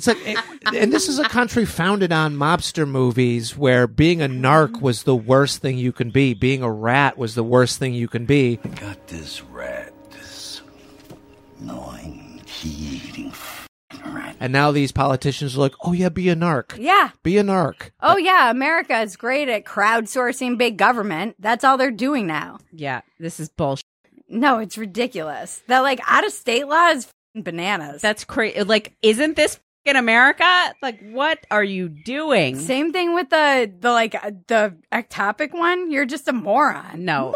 [0.01, 0.39] It's like, it,
[0.75, 5.15] and this is a country founded on mobster movies where being a narc was the
[5.15, 6.33] worst thing you can be.
[6.33, 8.57] Being a rat was the worst thing you can be.
[8.57, 10.63] Got this rat, this
[11.61, 13.31] gnawing, eating
[14.07, 14.37] rat.
[14.41, 16.79] And now these politicians are like, oh yeah, be a narc.
[16.79, 17.11] yeah.
[17.23, 17.91] Be a narc.
[18.01, 21.37] Oh yeah, America is great at crowdsourcing big government.
[21.39, 22.57] That's all they're doing now.
[22.73, 23.03] Yeah.
[23.19, 23.85] This is bullshit.
[24.31, 25.63] No, it's ridiculous.
[25.67, 28.01] That like out of state law is f***ing bananas.
[28.01, 28.63] That's crazy.
[28.63, 30.75] Like, isn't this in America?
[30.83, 32.59] Like, what are you doing?
[32.59, 35.91] Same thing with the the like uh, the ectopic one.
[35.91, 37.05] You're just a moron.
[37.05, 37.35] No.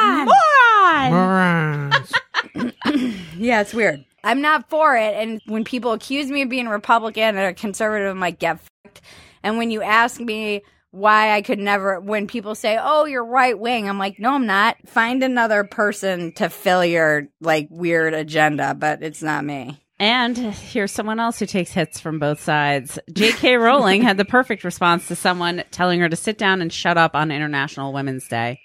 [0.00, 0.28] Moron.
[0.28, 1.10] Moron!
[1.10, 2.12] Morons.
[3.38, 4.04] Yeah, it's weird.
[4.24, 5.14] I'm not for it.
[5.14, 8.58] And when people accuse me of being a Republican or a conservative, I'm like, get
[8.58, 9.00] fucked.
[9.44, 13.56] And when you ask me why I could never, when people say, oh, you're right
[13.56, 14.76] wing, I'm like, no, I'm not.
[14.86, 19.80] Find another person to fill your like weird agenda, but it's not me.
[20.00, 22.98] And here's someone else who takes hits from both sides.
[23.12, 23.56] J.K.
[23.56, 27.16] Rowling had the perfect response to someone telling her to sit down and shut up
[27.16, 28.60] on International Women's Day.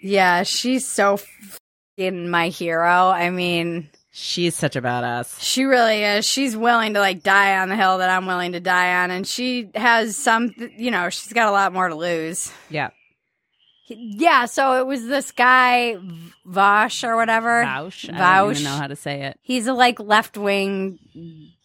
[0.00, 1.20] Yeah, she's so
[1.96, 3.08] in my hero.
[3.08, 5.40] I mean, She's such a badass.
[5.40, 6.26] She really is.
[6.26, 9.26] She's willing to like die on the hill that I'm willing to die on, and
[9.26, 10.54] she has some.
[10.76, 12.52] You know, she's got a lot more to lose.
[12.68, 12.90] Yeah.
[13.98, 14.46] Yeah.
[14.46, 15.96] So it was this guy
[16.46, 17.62] Vaush or whatever.
[17.62, 18.08] Vouch.
[18.10, 19.38] I don't even know how to say it.
[19.42, 20.98] He's a like left wing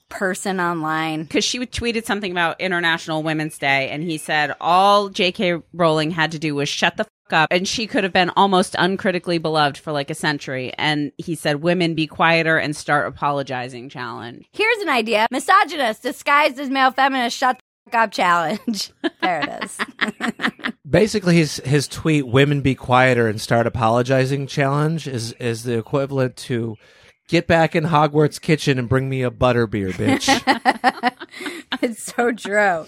[0.09, 1.23] person online.
[1.23, 5.61] Because she tweeted something about International Women's Day, and he said all J.K.
[5.73, 8.75] Rowling had to do was shut the fuck up, and she could have been almost
[8.79, 10.73] uncritically beloved for like a century.
[10.77, 14.45] And he said, "Women, be quieter and start apologizing." Challenge.
[14.53, 17.37] Here's an idea: misogynist disguised as male feminist.
[17.37, 17.59] Shut
[17.93, 18.91] up challenge.
[19.21, 20.71] there it is.
[20.89, 26.35] Basically, his his tweet "Women be quieter and start apologizing" challenge is is the equivalent
[26.37, 26.75] to
[27.27, 30.27] "Get back in Hogwarts kitchen and bring me a butterbeer, bitch."
[31.81, 32.85] it's so true.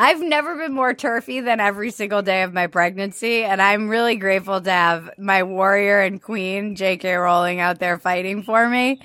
[0.00, 4.16] I've never been more turfy than every single day of my pregnancy, and I'm really
[4.16, 7.14] grateful to have my warrior and queen, J.K.
[7.14, 9.00] Rowling, out there fighting for me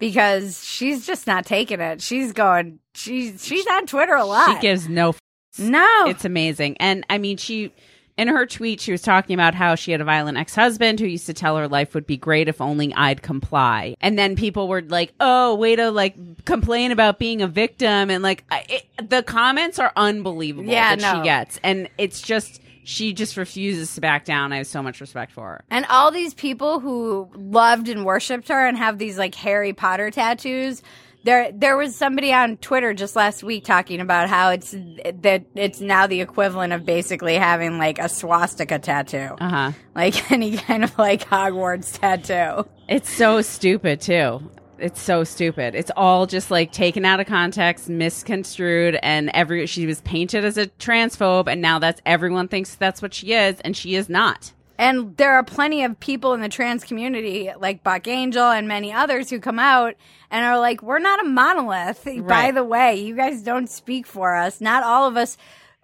[0.00, 2.02] because she's just not taking it.
[2.02, 2.80] She's going.
[2.94, 4.52] She's she's on Twitter a lot.
[4.56, 5.10] She gives no.
[5.10, 5.20] F-
[5.58, 5.86] no.
[6.06, 7.72] It's amazing, and I mean, she
[8.18, 11.24] in her tweet she was talking about how she had a violent ex-husband who used
[11.26, 13.94] to tell her life would be great if only I'd comply.
[14.00, 18.22] And then people were like, "Oh, way to like complain about being a victim," and
[18.22, 21.20] like I, it, the comments are unbelievable Yeah, that no.
[21.20, 22.60] she gets, and it's just
[22.90, 24.52] she just refuses to back down.
[24.52, 25.64] I have so much respect for her.
[25.70, 30.10] And all these people who loved and worshipped her and have these like Harry Potter
[30.10, 30.82] tattoos.
[31.22, 35.78] There, there was somebody on Twitter just last week talking about how it's that it's
[35.78, 39.72] now the equivalent of basically having like a swastika tattoo, Uh huh.
[39.94, 42.66] like any kind of like Hogwarts tattoo.
[42.88, 44.50] It's so stupid too.
[44.82, 45.74] It's so stupid.
[45.74, 50.58] It's all just like taken out of context, misconstrued, and every she was painted as
[50.58, 54.52] a transphobe, and now that's everyone thinks that's what she is, and she is not.
[54.78, 58.90] And there are plenty of people in the trans community, like Buck Angel and many
[58.90, 59.94] others, who come out
[60.30, 62.08] and are like, we're not a monolith.
[62.26, 64.58] By the way, you guys don't speak for us.
[64.58, 65.36] Not all of us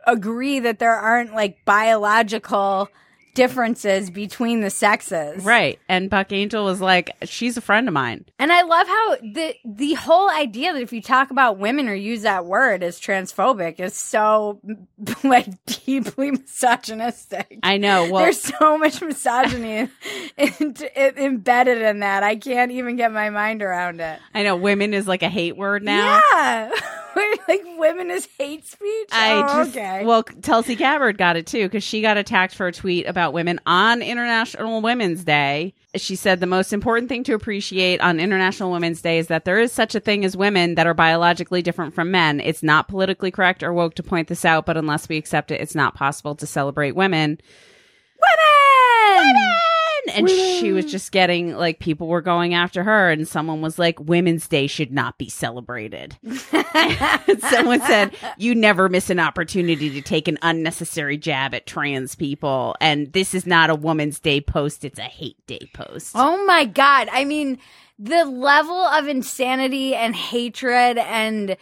[0.06, 2.88] agree that there aren't like biological
[3.36, 5.44] differences between the sexes.
[5.44, 5.78] Right.
[5.88, 8.24] And Buck Angel was like, she's a friend of mine.
[8.38, 11.94] And I love how the the whole idea that if you talk about women or
[11.94, 14.60] use that word as transphobic is so
[15.24, 17.60] like deeply misogynistic.
[17.62, 18.10] I know.
[18.10, 19.88] Well, There's so much misogyny
[20.36, 22.22] in, in- embedded in that.
[22.22, 24.18] I can't even get my mind around it.
[24.34, 26.20] I know women is like a hate word now.
[26.32, 26.70] Yeah.
[27.48, 29.08] Like women is hate speech?
[29.12, 30.04] I oh, just okay.
[30.04, 33.60] well, Tulsi Gabbard got it too because she got attacked for a tweet about women
[33.66, 35.74] on International Women's Day.
[35.94, 39.60] She said the most important thing to appreciate on International Women's Day is that there
[39.60, 42.40] is such a thing as women that are biologically different from men.
[42.40, 45.60] It's not politically correct or woke to point this out, but unless we accept it,
[45.60, 47.38] it's not possible to celebrate women.
[48.20, 49.36] women!
[50.14, 53.98] And she was just getting like people were going after her, and someone was like,
[54.00, 56.16] "Women's Day should not be celebrated."
[57.50, 62.76] Someone said, "You never miss an opportunity to take an unnecessary jab at trans people,
[62.80, 66.64] and this is not a Woman's Day post; it's a hate day post." Oh my
[66.64, 67.08] god.
[67.12, 67.58] I mean,
[67.98, 71.56] the level of insanity and hatred and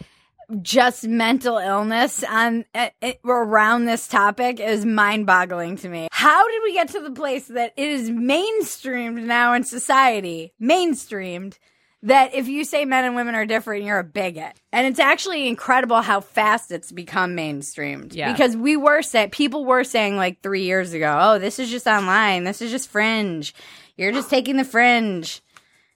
[0.61, 6.07] just mental illness on uh, uh, around this topic is mind-boggling to me.
[6.11, 10.53] How did we get to the place that it is mainstreamed now in society?
[10.61, 11.57] Mainstreamed
[12.03, 14.53] that if you say men and women are different, you're a bigot.
[14.71, 18.13] And it's actually incredible how fast it's become mainstreamed.
[18.13, 18.31] Yeah.
[18.31, 21.87] Because we were saying, people were saying like three years ago, oh, this is just
[21.87, 22.43] online.
[22.43, 23.55] This is just fringe.
[23.97, 25.41] You're just taking the fringe.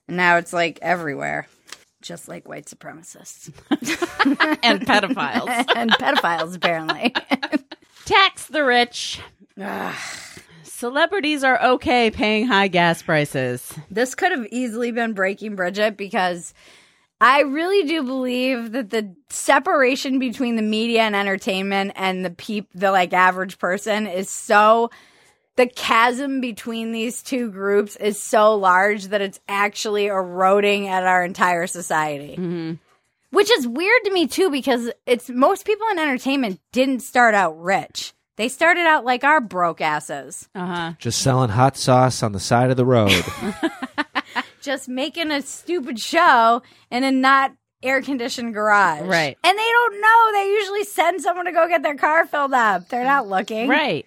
[0.08, 1.46] And now it's like everywhere.
[2.00, 3.52] Just like white supremacists
[4.62, 7.14] and pedophiles and pedophiles, apparently.
[8.06, 9.20] tax the rich.
[10.62, 13.74] Celebrities are okay paying high gas prices.
[13.90, 16.54] this could have easily been Breaking Bridget because
[17.20, 22.68] I really do believe that the separation between the media and entertainment and the peep,
[22.74, 24.90] the like average person is so
[25.60, 31.22] the chasm between these two groups is so large that it's actually eroding at our
[31.22, 32.78] entire society.
[33.28, 37.60] Which is weird to me too because it's most people in entertainment didn't start out
[37.60, 38.14] rich.
[38.38, 40.48] They started out like our broke asses.
[40.54, 40.92] Uh huh.
[40.98, 43.22] Just selling hot sauce on the side of the road.
[44.62, 49.02] just making a stupid show in a not air conditioned garage.
[49.02, 49.36] Right.
[49.44, 50.32] And they don't know.
[50.32, 52.88] They usually send someone to go get their car filled up.
[52.88, 53.68] They're not looking.
[53.68, 54.06] Right.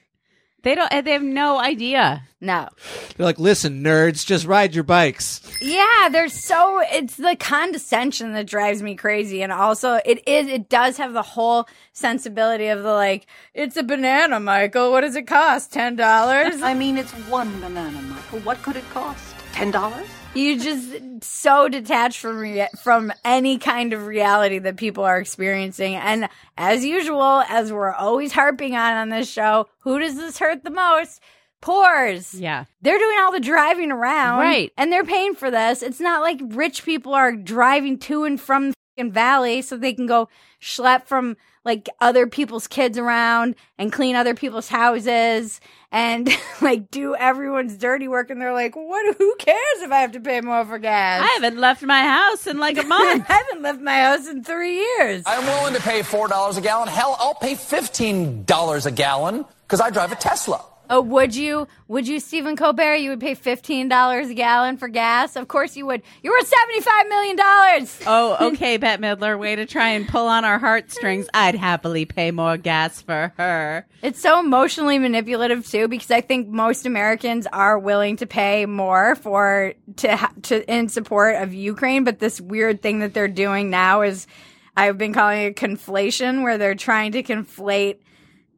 [0.64, 0.90] They don't.
[0.90, 2.24] They have no idea.
[2.40, 2.70] No.
[3.16, 5.42] They're like, listen, nerds, just ride your bikes.
[5.62, 10.68] Yeah, they're so it's the condescension that drives me crazy and also it is it
[10.70, 14.92] does have the whole sensibility of the like it's a banana, Michael.
[14.92, 15.72] What does it cost?
[15.74, 16.00] $10?
[16.64, 18.40] I mean, it's one banana, Michael.
[18.40, 19.36] What could it cost?
[19.52, 20.08] Ten dollars?
[20.36, 26.28] You just so detached from from any kind of reality that people are experiencing and
[26.58, 30.70] as usual as we're always harping on on this show who does this hurt the
[30.72, 31.22] most
[31.62, 32.66] poors Yeah.
[32.82, 34.72] they're doing all the driving around Right.
[34.78, 38.70] and they're paying for this it's not like rich people are driving to and from
[38.72, 40.28] the fing valley so they can go
[40.62, 46.30] schlep from like other people's kids around and clean other people's houses and
[46.62, 50.20] like do everyone's dirty work and they're like what who cares if i have to
[50.20, 53.26] pay more for gas I haven't left my house in like a month.
[53.30, 56.88] I haven't left my house in three years I'm willing to pay $4 a gallon.
[56.88, 60.64] Hell, I'll pay $15 a gallon because I drive a Tesla.
[60.90, 61.68] Oh, would you?
[61.88, 62.96] Would you, Stephen Colbert?
[62.96, 65.36] You would pay fifteen dollars a gallon for gas?
[65.36, 66.02] Of course you would.
[66.22, 68.00] You're worth seventy-five million dollars.
[68.06, 69.40] oh, okay, Bette Midler.
[69.40, 71.28] Way to try and pull on our heartstrings.
[71.34, 73.86] I'd happily pay more gas for her.
[74.02, 79.16] It's so emotionally manipulative too, because I think most Americans are willing to pay more
[79.16, 82.04] for to ha- to in support of Ukraine.
[82.04, 84.28] But this weird thing that they're doing now is,
[84.76, 87.98] I've been calling it conflation, where they're trying to conflate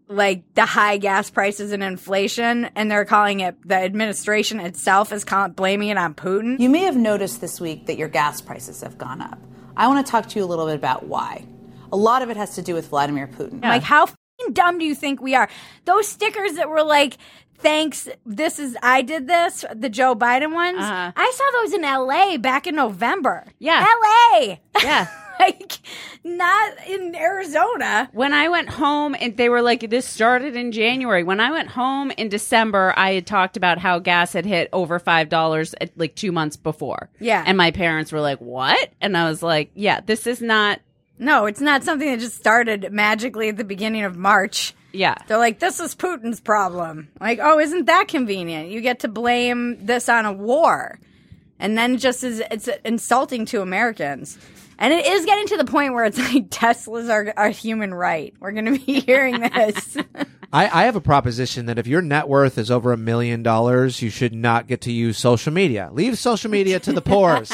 [0.07, 5.23] like the high gas prices and inflation, and they're calling it the administration itself is
[5.23, 6.59] calling, blaming it on Putin.
[6.59, 9.39] You may have noticed this week that your gas prices have gone up.
[9.77, 11.45] I want to talk to you a little bit about why.
[11.91, 13.61] A lot of it has to do with Vladimir Putin.
[13.61, 14.07] Like how
[14.51, 15.49] dumb do you think we are?
[15.85, 17.17] Those stickers that were like,
[17.57, 20.79] thanks, this is, I did this, the Joe Biden ones.
[20.79, 21.11] Uh-huh.
[21.15, 23.45] I saw those in LA back in November.
[23.59, 23.85] Yeah.
[23.85, 24.57] LA.
[24.81, 25.07] Yeah.
[25.39, 25.77] like,
[26.23, 28.09] not in Arizona.
[28.13, 31.23] When I went home and they were like, this started in January.
[31.23, 34.99] When I went home in December, I had talked about how gas had hit over
[34.99, 37.09] $5 at, uh, like two months before.
[37.19, 37.43] Yeah.
[37.45, 38.89] And my parents were like, what?
[39.01, 40.79] And I was like, yeah, this is not,
[41.19, 44.73] No, it's not something that just started magically at the beginning of March.
[44.91, 45.15] yeah.
[45.27, 47.09] They're like, this is Putin's problem.
[47.19, 48.69] Like, oh, isn't that convenient?
[48.69, 50.99] You get to blame this on a war.
[51.59, 54.37] And then just as it's insulting to Americans.
[54.77, 58.33] And it is getting to the point where it's like Teslas our, a human right.
[58.39, 59.97] We're going to be hearing this.
[60.53, 64.01] I, I have a proposition that if your net worth is over a million dollars,
[64.01, 65.89] you should not get to use social media.
[65.91, 67.51] Leave social media to the poors.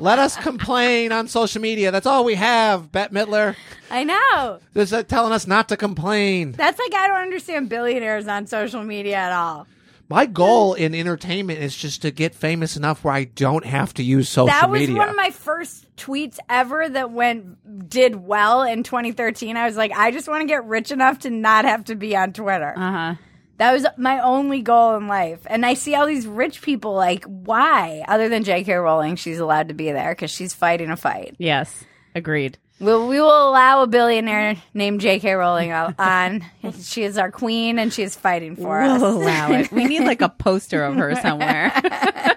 [0.00, 1.90] Let us complain on social media.
[1.90, 3.56] That's all we have, Bette Midler.
[3.90, 4.60] I know.
[4.74, 6.52] Just uh, telling us not to complain.
[6.52, 9.66] That's like, I don't understand billionaires on social media at all.
[10.12, 14.02] My goal in entertainment is just to get famous enough where I don't have to
[14.02, 14.60] use social media.
[14.60, 14.96] that was media.
[14.96, 19.56] one of my first tweets ever that went did well in 2013.
[19.56, 22.14] I was like, I just want to get rich enough to not have to be
[22.14, 22.74] on Twitter.
[22.76, 23.14] Uh huh.
[23.58, 25.40] That was my only goal in life.
[25.46, 28.04] And I see all these rich people like, why?
[28.08, 28.74] Other than J.K.
[28.74, 31.36] Rowling, she's allowed to be there because she's fighting a fight.
[31.38, 31.84] Yes.
[32.14, 32.58] Agreed.
[32.80, 35.34] We'll, we will allow a billionaire named J.K.
[35.34, 36.44] Rowling on.
[36.82, 39.00] she is our queen and she is fighting for us.
[39.00, 39.70] We'll allow it.
[39.70, 41.72] We need like a poster of her somewhere.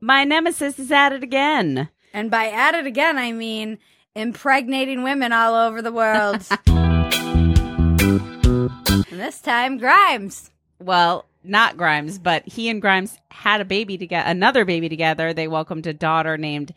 [0.00, 1.88] My nemesis is at it again.
[2.12, 3.78] And by at it again, I mean
[4.14, 6.46] impregnating women all over the world.
[6.66, 8.70] and
[9.10, 10.50] this time, Grimes.
[10.78, 15.32] Well, not Grimes, but he and Grimes had a baby together, another baby together.
[15.32, 16.72] They welcomed a daughter named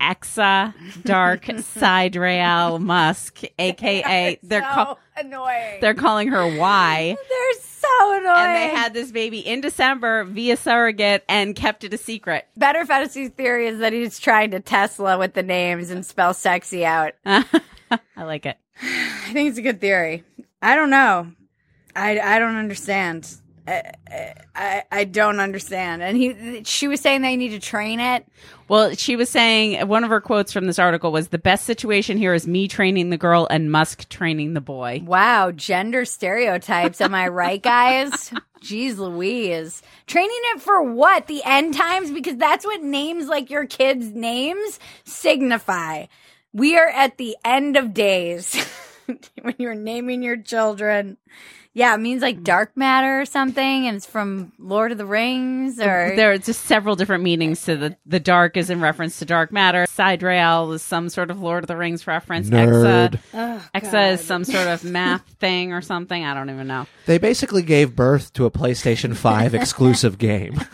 [0.00, 5.78] Exa Dark Sidrael Musk, aka they're so call- annoying.
[5.80, 7.16] they're calling her Y.
[7.28, 8.36] They're so annoying.
[8.36, 12.46] And they had this baby in December via surrogate and kept it a secret.
[12.56, 16.84] Better Fantasy's theory is that he's trying to Tesla with the names and spell sexy
[16.84, 17.12] out.
[17.24, 17.44] I
[18.16, 18.56] like it.
[18.82, 20.24] I think it's a good theory.
[20.62, 21.32] I don't know.
[21.96, 23.28] I, I don't understand.
[23.68, 26.02] I, I I don't understand.
[26.02, 28.26] And he she was saying they need to train it.
[28.68, 32.18] Well, she was saying one of her quotes from this article was the best situation
[32.18, 35.02] here is me training the girl and Musk training the boy.
[35.04, 37.00] Wow, gender stereotypes.
[37.00, 38.32] Am I right, guys?
[38.62, 39.82] Jeez Louise.
[40.06, 41.26] Training it for what?
[41.26, 42.10] The end times?
[42.10, 46.06] Because that's what names like your kids' names signify.
[46.52, 48.54] We are at the end of days
[49.42, 51.18] when you're naming your children.
[51.78, 55.78] Yeah, it means like dark matter or something, and it's from Lord of the Rings
[55.78, 59.24] or There are just several different meanings to the the dark is in reference to
[59.24, 59.84] dark matter.
[59.86, 62.50] Sidrael is some sort of Lord of the Rings reference.
[62.50, 63.20] Nerd.
[63.32, 66.24] Oh, Exa, Exa is some sort of math thing or something.
[66.24, 66.88] I don't even know.
[67.06, 70.60] They basically gave birth to a PlayStation 5 exclusive game.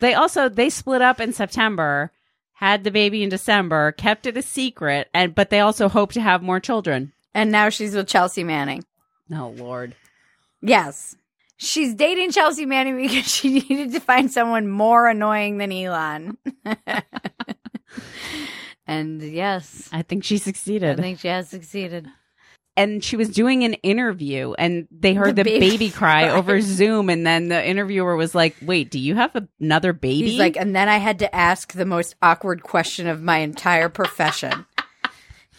[0.00, 2.10] They also they split up in September,
[2.54, 6.22] had the baby in December, kept it a secret, and but they also hope to
[6.22, 7.12] have more children.
[7.34, 8.82] and now she's with Chelsea Manning.
[9.32, 9.94] Oh Lord.
[10.62, 11.16] Yes.
[11.56, 16.36] She's dating Chelsea Manning because she needed to find someone more annoying than Elon.
[18.86, 20.98] and yes, I think she succeeded.
[20.98, 22.08] I think she has succeeded.
[22.76, 26.36] and she was doing an interview and they heard The the, baby baby, cry cry.
[26.36, 30.30] over Zoom and then the interviewer was like, "Wait, do you have a- another baby?"
[30.30, 33.88] He's like, and then I had to ask the most awkward question of my entire
[33.90, 34.64] profession.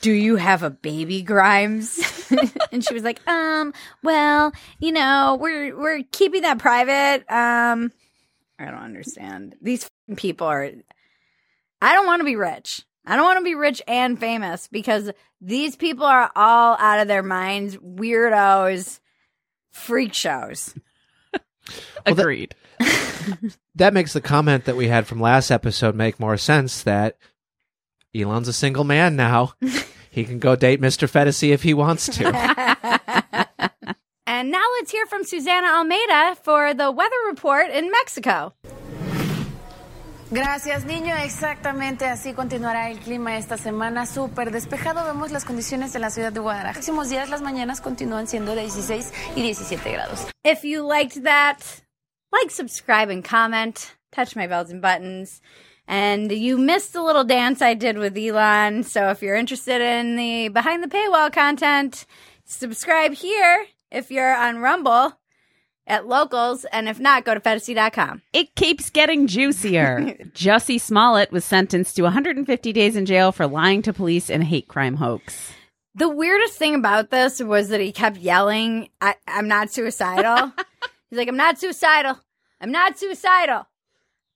[0.02, 2.00] Do you have a baby, Grimes?
[2.72, 7.24] and she was like, um, well, you know, we're we're keeping that private.
[7.32, 7.92] Um,
[8.60, 9.56] I don't understand.
[9.62, 10.72] These people are.
[11.82, 12.84] I don't want to be rich.
[13.06, 17.08] I don't want to be rich and famous because these people are all out of
[17.08, 19.00] their minds, weirdos,
[19.72, 20.76] freak shows.
[22.06, 22.56] Agreed.
[23.76, 27.18] that makes the comment that we had from last episode make more sense that
[28.16, 29.54] Elon's a single man now.
[30.12, 31.10] He can go date Mr.
[31.10, 32.28] Phetasy if he wants to.
[34.28, 38.54] And now let's hear from Susana Almeida for the weather report in Mexico.
[40.32, 41.16] Gracias, niño.
[41.18, 44.06] Exactamente así continuará el clima esta semana.
[44.06, 45.04] Súper despejado.
[45.06, 46.70] Vemos las condiciones en la ciudad de Guadalajara.
[46.70, 50.28] Los próximos días, las mañanas continúan siendo de 16 y 17 grados.
[50.44, 51.60] If you liked that,
[52.32, 53.96] like, subscribe, and comment.
[54.12, 55.42] Touch my bells and buttons.
[55.92, 58.84] And you missed the little dance I did with Elon.
[58.84, 62.06] So if you're interested in the behind the paywall content,
[62.46, 65.20] subscribe here if you're on Rumble
[65.86, 66.64] at locals.
[66.64, 68.22] And if not, go to Phetasy.com.
[68.32, 70.16] It keeps getting juicier.
[70.34, 74.46] Jussie Smollett was sentenced to 150 days in jail for lying to police in a
[74.46, 75.52] hate crime hoax.
[75.94, 80.54] The weirdest thing about this was that he kept yelling, I, I'm not suicidal.
[81.10, 82.18] He's like, I'm not suicidal.
[82.62, 83.68] I'm not suicidal.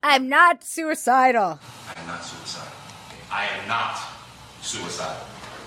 [0.08, 1.60] I'm not suicidal.
[1.98, 2.72] I'm not suicidal.
[3.32, 3.98] I am not
[4.62, 5.18] suicidal.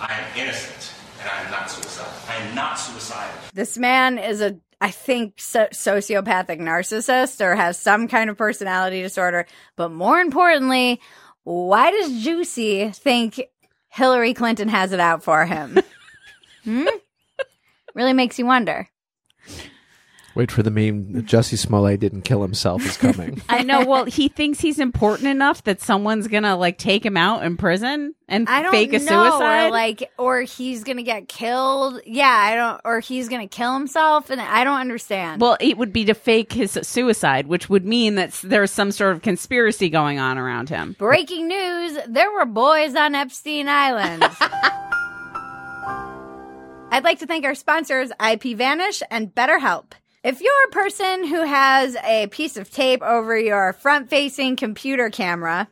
[0.00, 2.12] I am innocent, and I am not suicidal.
[2.28, 3.34] I am not suicidal.
[3.52, 9.02] This man is a, I think, so- sociopathic narcissist or has some kind of personality
[9.02, 9.44] disorder.
[9.74, 11.00] But more importantly,
[11.42, 13.40] why does Jussie think
[13.88, 15.80] Hillary Clinton has it out for him?
[16.62, 16.86] hmm?
[17.92, 18.88] Really makes you wonder.
[20.38, 21.14] Wait for the meme.
[21.14, 23.42] that Jussie Smollett didn't kill himself is coming.
[23.48, 23.84] I know.
[23.84, 28.14] Well, he thinks he's important enough that someone's gonna like take him out in prison
[28.28, 29.66] and I don't fake a know, suicide.
[29.66, 32.00] or like, or he's gonna get killed.
[32.06, 35.40] Yeah, I don't, or he's gonna kill himself, and I don't understand.
[35.40, 39.16] well, it would be to fake his suicide, which would mean that there's some sort
[39.16, 40.94] of conspiracy going on around him.
[41.00, 44.22] Breaking news: There were boys on Epstein Island.
[46.92, 49.94] I'd like to thank our sponsors, IP Vanish and BetterHelp.
[50.24, 55.10] If you're a person who has a piece of tape over your front facing computer
[55.10, 55.68] camera,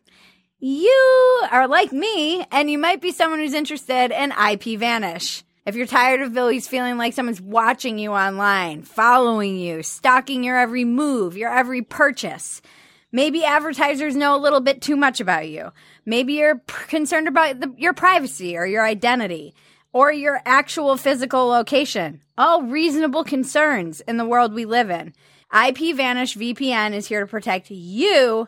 [0.60, 5.42] you are like me, and you might be someone who's interested in IP Vanish.
[5.66, 10.56] If you're tired of always feeling like someone's watching you online, following you, stalking your
[10.56, 12.62] every move, your every purchase,
[13.10, 15.72] maybe advertisers know a little bit too much about you.
[16.04, 19.56] Maybe you're p- concerned about the, your privacy or your identity
[19.92, 22.22] or your actual physical location.
[22.38, 25.14] All reasonable concerns in the world we live in.
[25.50, 28.46] IP Vanish VPN is here to protect you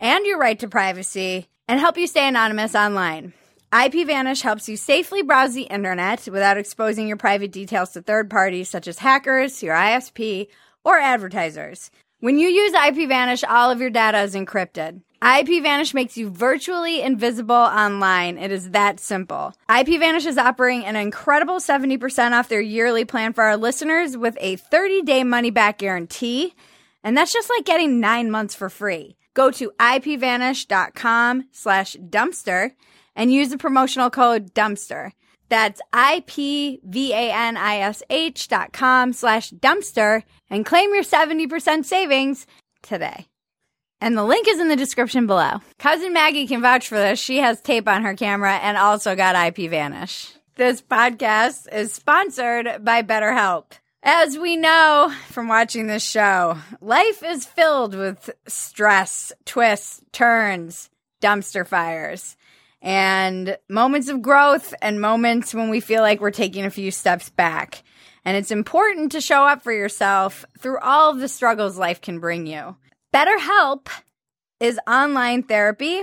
[0.00, 3.34] and your right to privacy and help you stay anonymous online.
[3.78, 8.30] IP Vanish helps you safely browse the internet without exposing your private details to third
[8.30, 10.46] parties such as hackers, your ISP,
[10.82, 11.90] or advertisers.
[12.20, 15.02] When you use IP Vanish, all of your data is encrypted.
[15.22, 18.38] IP Vanish makes you virtually invisible online.
[18.38, 19.54] It is that simple.
[19.68, 24.36] IP Vanish is offering an incredible 70% off their yearly plan for our listeners with
[24.40, 26.54] a 30 day money back guarantee.
[27.02, 29.16] And that's just like getting nine months for free.
[29.34, 32.72] Go to ipvanish.com slash dumpster
[33.14, 35.12] and use the promotional code dumpster.
[35.48, 36.78] That's I-P-V-A-N-I-S-H
[38.48, 42.46] dot com slash dumpster and claim your 70% savings
[42.82, 43.26] today.
[44.00, 45.60] And the link is in the description below.
[45.78, 47.18] Cousin Maggie can vouch for this.
[47.18, 50.32] She has tape on her camera and also got IP Vanish.
[50.56, 53.72] This podcast is sponsored by BetterHelp.
[54.02, 60.90] As we know from watching this show, life is filled with stress, twists, turns,
[61.20, 62.36] dumpster fires,
[62.80, 67.30] and moments of growth and moments when we feel like we're taking a few steps
[67.30, 67.82] back.
[68.24, 72.20] And it's important to show up for yourself through all of the struggles life can
[72.20, 72.76] bring you.
[73.16, 73.88] BetterHelp
[74.60, 76.02] is online therapy,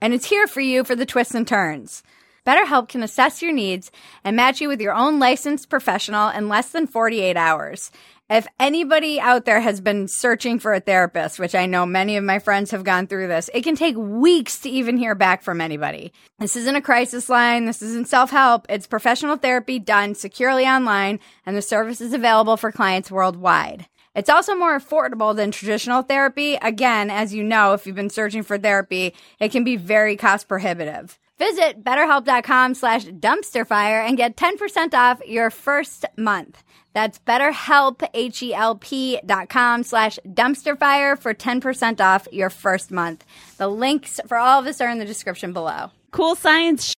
[0.00, 2.04] and it's here for you for the twists and turns.
[2.46, 3.90] BetterHelp can assess your needs
[4.22, 7.90] and match you with your own licensed professional in less than 48 hours.
[8.30, 12.22] If anybody out there has been searching for a therapist, which I know many of
[12.22, 15.60] my friends have gone through this, it can take weeks to even hear back from
[15.60, 16.12] anybody.
[16.38, 17.64] This isn't a crisis line.
[17.64, 18.66] This isn't self help.
[18.68, 23.86] It's professional therapy done securely online, and the service is available for clients worldwide.
[24.14, 26.54] It's also more affordable than traditional therapy.
[26.56, 30.48] Again, as you know, if you've been searching for therapy, it can be very cost
[30.48, 31.18] prohibitive.
[31.38, 36.62] Visit betterhelp.com slash dumpsterfire and get 10% off your first month.
[36.92, 43.24] That's betterhelp, H-E-L-P dot com slash dumpsterfire for 10% off your first month.
[43.56, 45.90] The links for all of this are in the description below.
[46.12, 46.94] Cool science.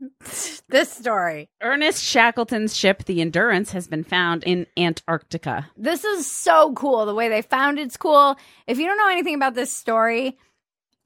[0.68, 1.50] This story.
[1.60, 5.68] Ernest Shackleton's ship, the Endurance, has been found in Antarctica.
[5.76, 7.06] This is so cool.
[7.06, 8.36] The way they found it's cool.
[8.68, 10.38] If you don't know anything about this story,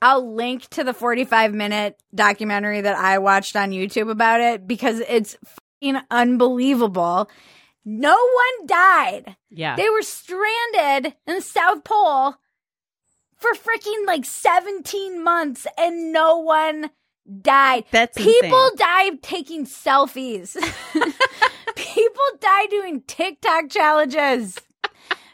[0.02, 5.00] I'll link to the 45 minute documentary that I watched on YouTube about it because
[5.00, 7.30] it's fucking unbelievable.
[7.86, 9.36] No one died.
[9.50, 9.76] Yeah.
[9.76, 12.34] They were stranded in the South Pole
[13.36, 16.90] for freaking like 17 months and no one
[17.40, 17.84] died.
[17.90, 18.76] That's People insane.
[18.76, 20.54] died taking selfies.
[21.76, 24.58] People die doing TikTok challenges.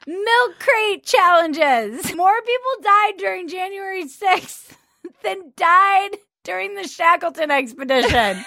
[0.07, 2.15] Milk crate challenges.
[2.15, 4.73] More people died during January 6th
[5.23, 8.45] than died during the Shackleton expedition.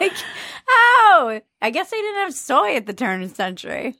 [0.00, 0.12] like,
[0.66, 1.40] how?
[1.60, 3.96] I guess they didn't have soy at the turn of the century.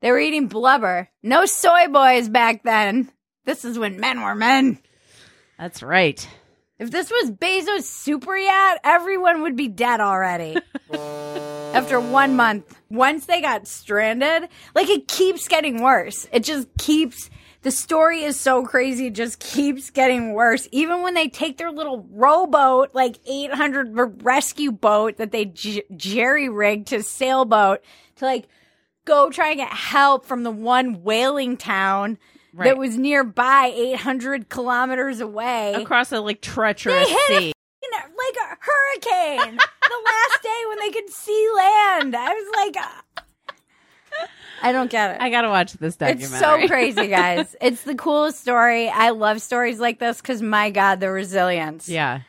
[0.00, 1.08] They were eating blubber.
[1.22, 3.10] No soy boys back then.
[3.44, 4.78] This is when men were men.
[5.64, 6.28] That's right.
[6.78, 10.58] If this was Bezos' super yacht, everyone would be dead already.
[10.92, 16.28] After one month, once they got stranded, like it keeps getting worse.
[16.32, 17.30] It just keeps.
[17.62, 20.68] The story is so crazy; it just keeps getting worse.
[20.70, 26.50] Even when they take their little rowboat, like 800 rescue boat that they j- jerry
[26.50, 27.82] rigged to sailboat
[28.16, 28.48] to like
[29.06, 32.18] go try and get help from the one whaling town
[32.54, 32.66] Right.
[32.66, 35.74] that was nearby, 800 kilometers away.
[35.74, 37.48] Across a like treacherous They hit a sea.
[37.50, 42.14] f***ing, like a hurricane the last day when they could see land.
[42.14, 43.20] I was like, uh,
[44.62, 45.20] I don't get it.
[45.20, 46.24] I gotta watch this documentary.
[46.24, 47.54] It's so crazy, guys.
[47.60, 48.88] it's the coolest story.
[48.88, 51.88] I love stories like this because, my God, the resilience.
[51.88, 52.20] yeah.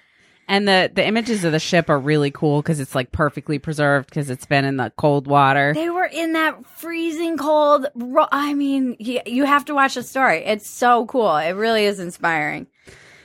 [0.47, 4.09] And the the images of the ship are really cool because it's like perfectly preserved
[4.09, 5.73] because it's been in the cold water.
[5.73, 7.87] They were in that freezing cold.
[7.95, 10.45] ro- I mean, you, you have to watch the story.
[10.45, 11.35] It's so cool.
[11.37, 12.67] It really is inspiring.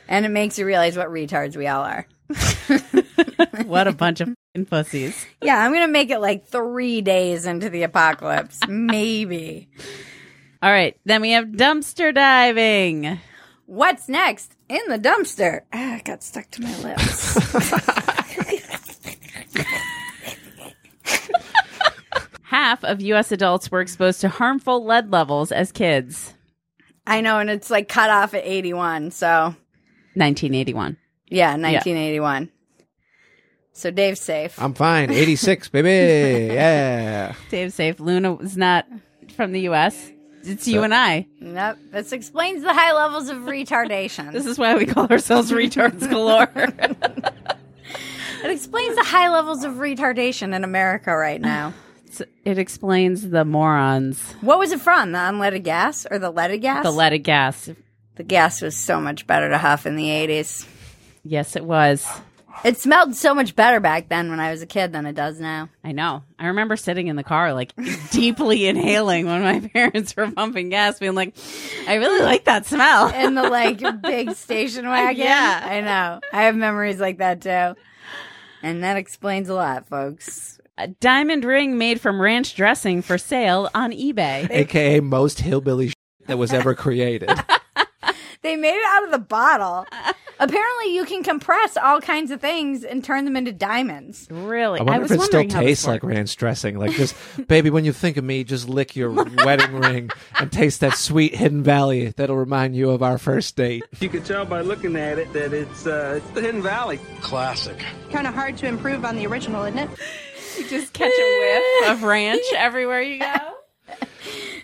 [0.09, 2.07] And it makes you realize what retards we all are.
[3.65, 5.27] what a bunch of fing pussies.
[5.43, 8.61] Yeah, I'm going to make it like three days into the apocalypse.
[8.69, 9.69] Maybe.
[10.63, 13.19] All right, then we have dumpster diving.
[13.65, 15.63] What's next in the dumpster?
[15.73, 17.35] Ah, it got stuck to my lips.
[22.45, 23.31] Half of U.S.
[23.33, 26.35] adults were exposed to harmful lead levels as kids.
[27.07, 29.13] I know, and it's like cut off at 81.
[29.13, 29.29] So,
[30.15, 30.97] 1981.
[31.29, 32.51] yeah, 1981.
[33.73, 34.61] So Dave's safe.
[34.61, 35.11] I'm fine.
[35.11, 35.89] 86, baby.
[36.55, 37.35] Yeah.
[37.51, 37.99] Dave's safe.
[38.01, 38.87] Luna was not
[39.37, 40.11] from the U.S.
[40.43, 41.27] It's you and I.
[41.41, 41.79] Nope.
[41.91, 44.33] This explains the high levels of retardation.
[44.41, 46.49] This is why we call ourselves retards galore.
[46.55, 51.75] it explains the high levels of retardation in America right now.
[52.45, 54.21] it explains the morons.
[54.41, 55.13] What was it from?
[55.13, 56.85] The unleaded gas or the leaded gas?
[56.85, 57.69] The leaded gas.
[58.17, 60.67] The gas was so much better to huff in the 80s.
[61.25, 62.07] Yes, it was.
[62.65, 65.41] It smelled so much better back then when I was a kid than it does
[65.41, 65.69] now.
[65.83, 66.25] I know.
[66.39, 67.73] I remember sitting in the car, like
[68.11, 71.35] deeply inhaling when my parents were pumping gas, being like,
[71.89, 73.09] I really like that smell.
[73.15, 75.23] In the like big station wagon.
[75.25, 75.61] Yeah.
[75.65, 76.21] I know.
[76.33, 77.81] I have memories like that too.
[78.63, 80.61] And that explains a lot, folks.
[80.77, 84.51] A diamond ring made from ranch dressing for sale on eBay.
[84.51, 85.97] AKA most hillbilly shit
[86.27, 87.31] that was ever created.
[88.43, 89.87] They made it out of the bottle.
[90.41, 94.27] Apparently, you can compress all kinds of things and turn them into diamonds.
[94.31, 94.81] Really?
[94.81, 96.79] I wonder if it still tastes like ranch dressing.
[96.79, 97.15] Like just,
[97.49, 99.11] baby, when you think of me, just lick your
[99.45, 103.85] wedding ring and taste that sweet hidden valley that'll remind you of our first date.
[104.01, 106.99] You can tell by looking at it that it's uh, it's the Hidden Valley.
[107.21, 107.77] Classic.
[108.11, 109.91] Kind of hard to improve on the original, isn't it?
[110.59, 111.39] You just catch a
[111.83, 113.37] whiff of ranch everywhere you go.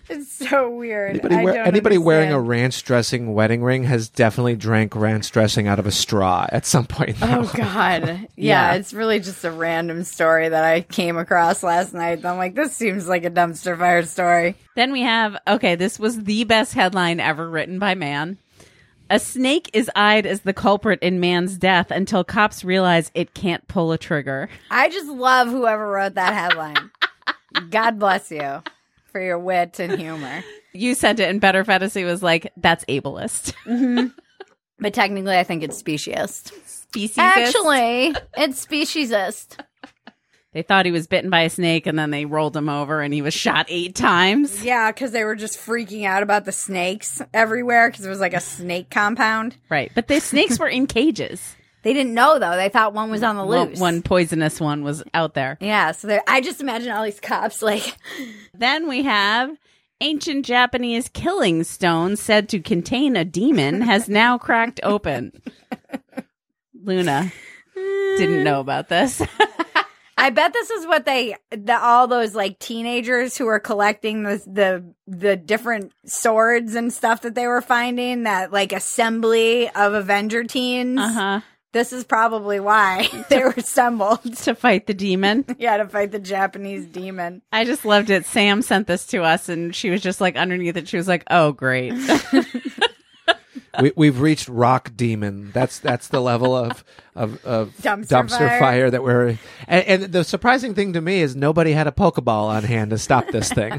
[0.10, 1.10] It's so weird.
[1.10, 5.30] Anybody, I wear, don't anybody wearing a ranch dressing wedding ring has definitely drank ranch
[5.32, 7.20] dressing out of a straw at some point.
[7.20, 7.50] in Oh.
[7.56, 8.04] God.
[8.36, 8.74] Yeah, Yeah.
[8.74, 12.24] it's really just a random story that I came across last night.
[12.24, 14.54] I'm like, this seems like a dumpster fire story.
[14.76, 18.38] Then we have okay, this was the best headline ever written by man.
[19.10, 23.66] A snake is eyed as the culprit in man's death until cops realize it can't
[23.68, 24.48] pull a trigger.
[24.70, 26.90] I just love whoever wrote that headline.
[27.70, 28.62] God bless you
[29.16, 30.44] for your wit and humor.
[30.74, 34.08] You sent it, and Better Fantasy was like, "That's ableist." hmm
[34.78, 36.52] But technically, I think it's speciesist.
[36.92, 37.16] Speciesist?
[37.16, 39.58] Actually, it's speciesist.
[40.52, 43.14] They thought he was bitten by a snake, and then they rolled him over, and
[43.14, 44.62] he was shot eight times.
[44.62, 48.34] Yeah, because they were just freaking out about the snakes everywhere because it was like
[48.34, 49.56] a snake compound.
[49.70, 51.56] Right, but the snakes were in cages.
[51.82, 52.56] They didn't know though.
[52.56, 53.78] They thought one was on the loose.
[53.78, 55.56] one poisonous one was out there.
[55.60, 57.96] Yeah, so I just imagine all these cops like,
[58.54, 59.56] Then we have
[60.00, 65.32] ancient Japanese killing stone said to contain a demon has now cracked open.
[66.82, 67.32] Luna
[67.74, 69.22] didn't know about this.
[70.18, 74.42] I bet this is what they, the, all those like teenagers who were collecting the,
[74.46, 80.44] the, the different swords and stuff that they were finding, that like assembly of Avenger
[80.44, 80.98] teens.
[80.98, 81.40] Uh huh.
[81.76, 85.44] This is probably why they were assembled to fight the demon.
[85.58, 87.42] Yeah, to fight the Japanese demon.
[87.52, 88.24] I just loved it.
[88.24, 90.88] Sam sent this to us, and she was just like underneath it.
[90.88, 91.92] She was like, "Oh, great."
[93.80, 95.50] we, we've reached rock demon.
[95.52, 96.82] That's that's the level of
[97.14, 98.58] of, of Dumpster fire.
[98.58, 98.90] fire.
[98.90, 99.38] that we're.
[99.68, 102.98] And, and the surprising thing to me is nobody had a Pokeball on hand to
[102.98, 103.78] stop this thing.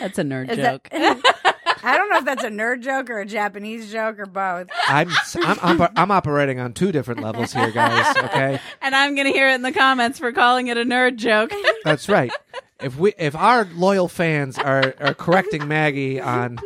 [0.00, 0.88] That's a nerd Is joke.
[0.90, 1.55] that-
[1.86, 4.66] I don't know if that's a nerd joke or a Japanese joke or both.
[4.88, 8.16] I'm, I'm I'm I'm operating on two different levels here, guys.
[8.16, 11.52] Okay, and I'm gonna hear it in the comments for calling it a nerd joke.
[11.84, 12.32] that's right.
[12.80, 16.58] If we if our loyal fans are are correcting Maggie on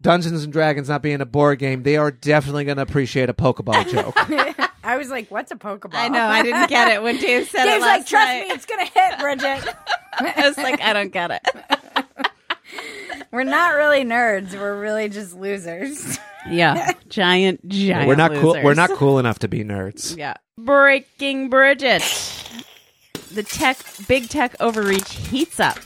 [0.00, 3.34] Dungeons and Dragons not being a board game, they are definitely going to appreciate a
[3.34, 4.14] Pokeball joke.
[4.84, 6.24] I was like, "What's a Pokeball?" I know.
[6.24, 8.46] I didn't get it when Dave said Dave's it like, "Trust night.
[8.46, 9.74] me, it's gonna hit, Bridget."
[10.20, 12.28] I was like, I don't get it.
[13.30, 14.52] We're not really nerds.
[14.52, 16.18] We're really just losers.
[16.48, 18.08] Yeah, giant, giant.
[18.08, 18.56] we're not cool.
[18.62, 20.16] We're not cool enough to be nerds.
[20.16, 20.34] Yeah.
[20.56, 22.02] Breaking Bridget.
[23.32, 23.76] The tech,
[24.06, 25.78] big tech overreach heats up.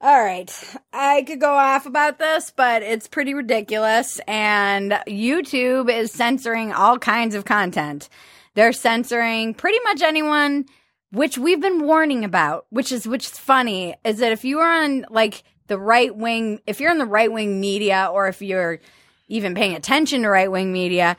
[0.00, 0.52] All right.
[0.92, 4.20] I could go off about this, but it's pretty ridiculous.
[4.28, 8.08] And YouTube is censoring all kinds of content.
[8.54, 10.66] They're censoring pretty much anyone,
[11.12, 14.82] which we've been warning about, which is, which is funny, is that if you are
[14.82, 18.80] on like the right wing, if you're in the right wing media, or if you're
[19.28, 21.16] even paying attention to right wing media,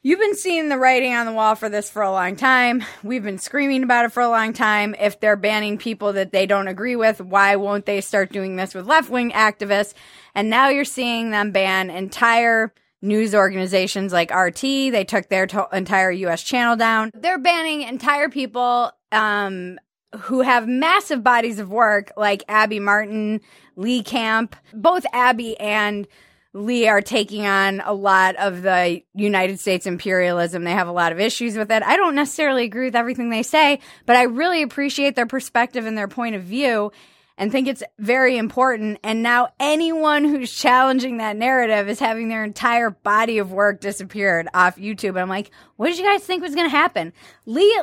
[0.00, 2.84] You've been seeing the writing on the wall for this for a long time.
[3.02, 4.94] We've been screaming about it for a long time.
[4.98, 8.76] If they're banning people that they don't agree with, why won't they start doing this
[8.76, 9.94] with left wing activists?
[10.36, 12.72] And now you're seeing them ban entire
[13.02, 14.60] news organizations like RT.
[14.60, 17.10] They took their to- entire US channel down.
[17.12, 19.80] They're banning entire people um,
[20.16, 23.40] who have massive bodies of work like Abby Martin,
[23.76, 24.56] Lee Camp.
[24.72, 26.06] Both Abby and
[26.54, 30.64] Lee are taking on a lot of the United States imperialism.
[30.64, 31.82] They have a lot of issues with it.
[31.82, 35.96] I don't necessarily agree with everything they say, but I really appreciate their perspective and
[35.96, 36.90] their point of view
[37.38, 38.98] and think it's very important.
[39.04, 44.48] And now anyone who's challenging that narrative is having their entire body of work disappeared
[44.52, 45.18] off YouTube.
[45.18, 47.12] I'm like, what did you guys think was going to happen?
[47.46, 47.80] Lee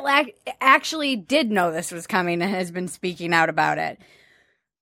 [0.60, 3.98] actually did know this was coming and has been speaking out about it.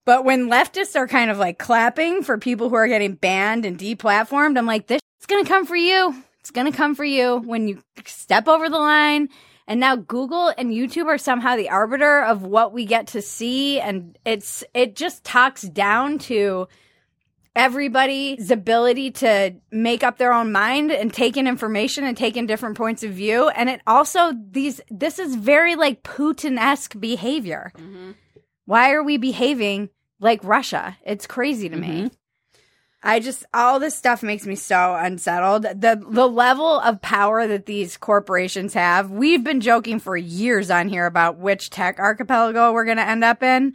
[0.04, 3.78] But when leftists are kind of like clapping for people who are getting banned and
[3.78, 6.14] deplatformed, I'm like, this is going to come for you.
[6.40, 9.28] It's going to come for you when you step over the line.
[9.66, 13.80] And now Google and YouTube are somehow the arbiter of what we get to see.
[13.80, 16.68] And it's, it just talks down to
[17.56, 22.46] everybody's ability to make up their own mind and take in information and take in
[22.46, 23.48] different points of view.
[23.48, 27.72] And it also, these, this is very like Putin esque behavior.
[27.78, 28.12] Mm-hmm.
[28.66, 29.90] Why are we behaving
[30.20, 30.96] like Russia?
[31.06, 31.88] It's crazy to me.
[31.88, 32.06] Mm-hmm.
[33.04, 35.64] I just all this stuff makes me so unsettled.
[35.64, 39.10] The the level of power that these corporations have.
[39.10, 43.22] We've been joking for years on here about which tech archipelago we're going to end
[43.22, 43.74] up in.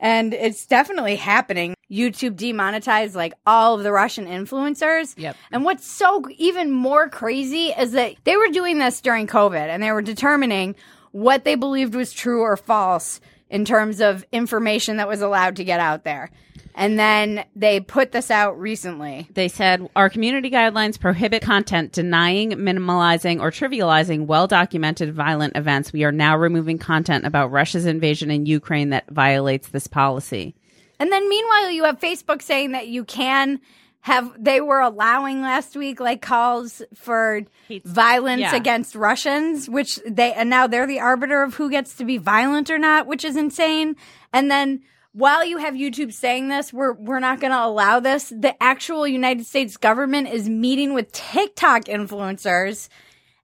[0.00, 1.74] And it's definitely happening.
[1.90, 5.14] YouTube demonetized like all of the Russian influencers.
[5.16, 5.36] Yep.
[5.52, 9.80] And what's so even more crazy is that they were doing this during COVID and
[9.80, 10.74] they were determining
[11.12, 15.64] what they believed was true or false in terms of information that was allowed to
[15.64, 16.30] get out there.
[16.74, 19.26] And then they put this out recently.
[19.32, 25.92] They said our community guidelines prohibit content denying, minimalizing, or trivializing well documented violent events.
[25.92, 30.54] We are now removing content about Russia's invasion in Ukraine that violates this policy.
[30.98, 33.60] And then meanwhile, you have Facebook saying that you can
[34.06, 37.40] have, they were allowing last week like calls for
[37.84, 38.54] violence yeah.
[38.54, 42.70] against Russians, which they, and now they're the arbiter of who gets to be violent
[42.70, 43.96] or not, which is insane.
[44.32, 48.28] And then while you have YouTube saying this, we're, we're not going to allow this.
[48.28, 52.88] The actual United States government is meeting with TikTok influencers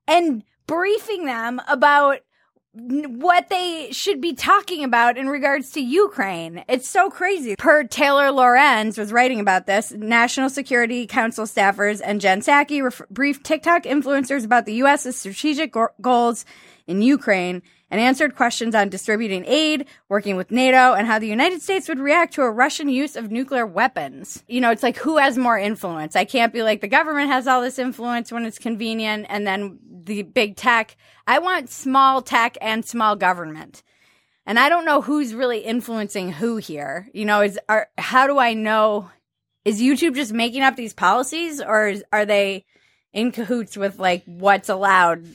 [0.07, 2.19] and briefing them about
[2.75, 6.65] what they should be talking about in regards to Ukraine.
[6.69, 7.55] It's so crazy.
[7.57, 13.03] Per Taylor Lorenz was writing about this, National Security Council staffers and Jen Psaki ref-
[13.11, 16.47] briefed TikTok influencers about the U.S.'s strategic go- goals
[16.87, 21.61] in Ukraine and answered questions on distributing aid, working with NATO, and how the United
[21.61, 24.43] States would react to a Russian use of nuclear weapons.
[24.49, 26.17] You know, it's like who has more influence?
[26.17, 29.79] I can't be like the government has all this influence when it's convenient and then
[30.05, 30.97] the big tech.
[31.27, 33.83] I want small tech and small government.
[34.47, 37.09] And I don't know who's really influencing who here.
[37.15, 39.09] You know, is are how do I know
[39.65, 42.65] is YouTube just making up these policies or is, are they
[43.13, 45.27] in cahoots with like what's allowed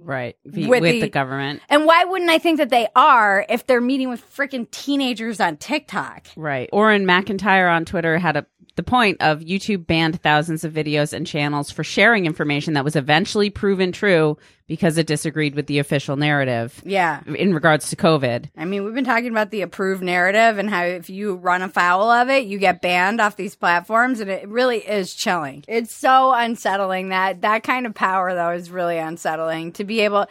[0.00, 0.36] Right.
[0.44, 1.60] V- With with, the- the, government.
[1.68, 5.56] and why wouldn't I think that they are if they're meeting with freaking teenagers on
[5.56, 6.26] TikTok?
[6.36, 6.68] Right.
[6.72, 8.46] Orrin McIntyre on Twitter had a
[8.78, 12.94] the point of YouTube banned thousands of videos and channels for sharing information that was
[12.94, 17.18] eventually proven true because it disagreed with the official narrative Yeah.
[17.26, 18.50] in regards to COVID.
[18.56, 22.08] I mean, we've been talking about the approved narrative and how if you run afoul
[22.08, 25.64] of it, you get banned off these platforms, and it really is chilling.
[25.66, 30.26] It's so unsettling that that kind of power, though, is really unsettling to be able.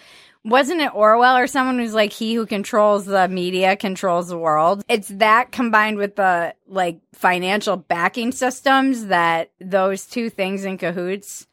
[0.47, 4.81] Wasn't it Orwell or someone who's like, he who controls the media controls the world?
[4.87, 11.47] It's that combined with the like financial backing systems that those two things in cahoots.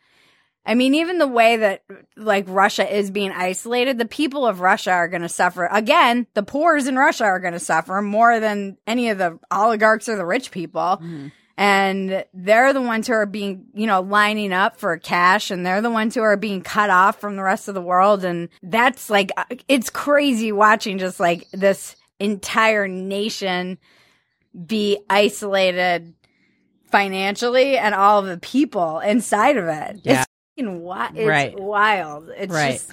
[0.64, 1.82] I mean, even the way that
[2.16, 5.66] like Russia is being isolated, the people of Russia are going to suffer.
[5.66, 10.08] Again, the poors in Russia are going to suffer more than any of the oligarchs
[10.08, 10.80] or the rich people.
[10.80, 11.28] Mm-hmm.
[11.56, 15.80] And they're the ones who are being, you know, lining up for cash and they're
[15.80, 18.24] the ones who are being cut off from the rest of the world.
[18.24, 19.30] And that's like,
[19.68, 23.78] it's crazy watching just like this entire nation
[24.66, 26.14] be isolated
[26.90, 30.00] financially and all of the people inside of it.
[30.02, 30.22] Yeah.
[30.22, 30.26] It's
[30.56, 31.58] fucking wi- it's Right.
[31.58, 32.30] wild.
[32.36, 32.72] It's right.
[32.74, 32.92] just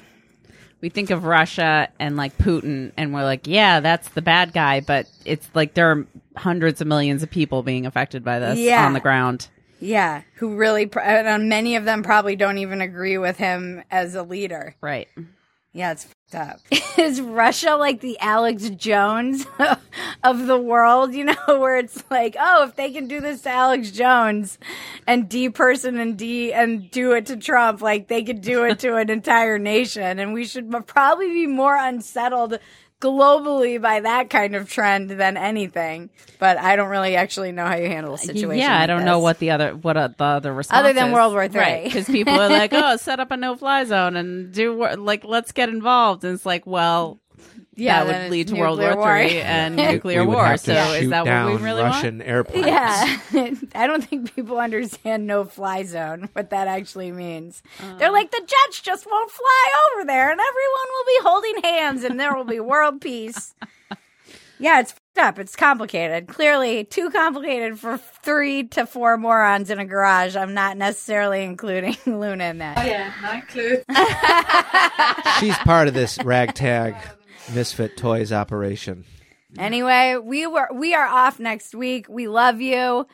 [0.82, 4.80] we think of Russia and like Putin, and we're like, yeah, that's the bad guy.
[4.82, 8.86] But it's like there are hundreds of millions of people being affected by this Yeah.
[8.86, 9.48] on the ground.
[9.80, 13.82] yeah, who really pr- uh, and many of them probably don't even agree with him
[13.90, 14.76] as a leader.
[14.82, 15.08] Right.
[15.74, 16.60] Yeah, it's up.
[16.98, 19.46] Is Russia like the Alex Jones
[20.24, 21.14] of the world?
[21.14, 24.60] You know, where it's like, oh, if they can do this to Alex Jones
[25.08, 28.80] and D person and D and do it to Trump, like they could do it
[28.80, 32.60] to an entire nation, and we should probably be more unsettled
[33.02, 36.10] globally by that kind of trend than anything.
[36.40, 38.60] But I don't really actually know how you handle a situation.
[38.60, 41.14] Yeah, I don't know what the other what uh, the other response Other than is.
[41.14, 41.84] World War Three, right?
[41.84, 45.52] Because people are like, oh, set up a no fly zone and do like let's
[45.52, 47.20] get involved, and it's like, well,
[47.76, 49.18] Yeah, that would lead to World nuclear War war.
[49.30, 50.58] Three and We- nuclear we would war.
[50.58, 52.30] So is shoot that what we down really Russian want?
[52.30, 52.68] airplanes.
[52.68, 53.18] Yeah,
[53.76, 57.64] I don't think people understand no fly zone, what that actually means.
[57.82, 57.98] Uh.
[57.98, 62.04] They're like, the jets just won't fly over there and everyone will be holding hands
[62.04, 63.56] and there will be world peace.
[64.60, 65.40] Yeah, it's fucked up.
[65.40, 66.28] It's complicated.
[66.28, 70.36] Clearly, too complicated for three to four morons in a garage.
[70.36, 72.78] I'm not necessarily including Luna in that.
[72.78, 73.82] Oh, yeah, no clue.
[75.40, 76.96] She's part of this ragtag
[77.54, 79.06] misfit toys operation.
[79.58, 82.08] Anyway, we were we are off next week.
[82.10, 83.08] We love you.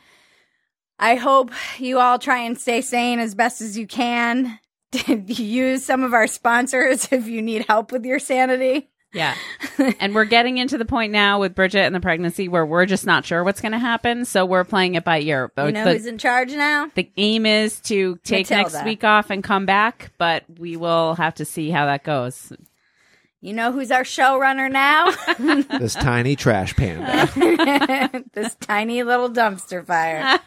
[0.98, 4.58] I hope you all try and stay sane as best as you can.
[5.06, 8.90] Use some of our sponsors if you need help with your sanity.
[9.12, 9.34] Yeah.
[10.00, 13.06] and we're getting into the point now with Bridget and the pregnancy where we're just
[13.06, 14.24] not sure what's going to happen.
[14.24, 15.50] So we're playing it by ear.
[15.56, 16.90] You know the, who's in charge now?
[16.94, 21.34] the aim is to take next week off and come back, but we will have
[21.36, 22.52] to see how that goes.
[23.40, 25.10] You know who's our showrunner now?
[25.78, 28.24] This tiny trash panda.
[28.34, 30.38] this tiny little dumpster fire.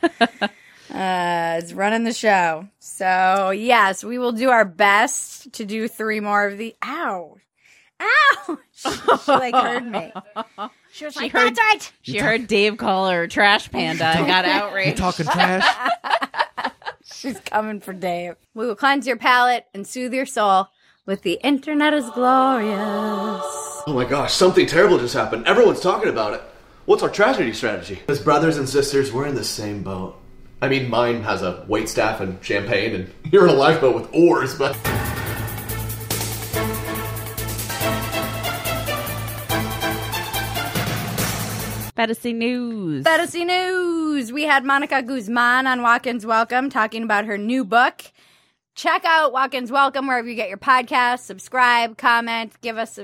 [0.93, 2.67] Uh, is running the show.
[2.79, 6.75] So yes, we will do our best to do three more of the.
[6.83, 7.37] Ow,
[8.01, 8.57] ow!
[8.73, 10.11] She, she like heard me.
[10.91, 14.25] She was She like, heard- "That's right." She heard Dave call her trash panda and
[14.27, 14.87] got outraged.
[14.87, 15.89] You're talking trash?
[17.05, 18.35] She's coming for Dave.
[18.55, 20.67] We will cleanse your palate and soothe your soul
[21.07, 22.77] with the internet is glorious.
[23.87, 25.47] Oh my gosh, something terrible just happened.
[25.47, 26.43] Everyone's talking about it.
[26.85, 27.99] What's our tragedy strategy?
[28.07, 30.15] As brothers and sisters, we're in the same boat.
[30.61, 34.13] I mean, mine has a wait staff and champagne, and you're in a lifeboat with
[34.13, 34.75] oars, but.
[41.95, 43.05] Phetasy news.
[43.05, 44.31] Phetasy news.
[44.31, 48.03] We had Monica Guzman on Walk-Ins Welcome talking about her new book.
[48.81, 51.19] Check out Walk-Ins Welcome wherever you get your podcast.
[51.19, 52.97] Subscribe, comment, give us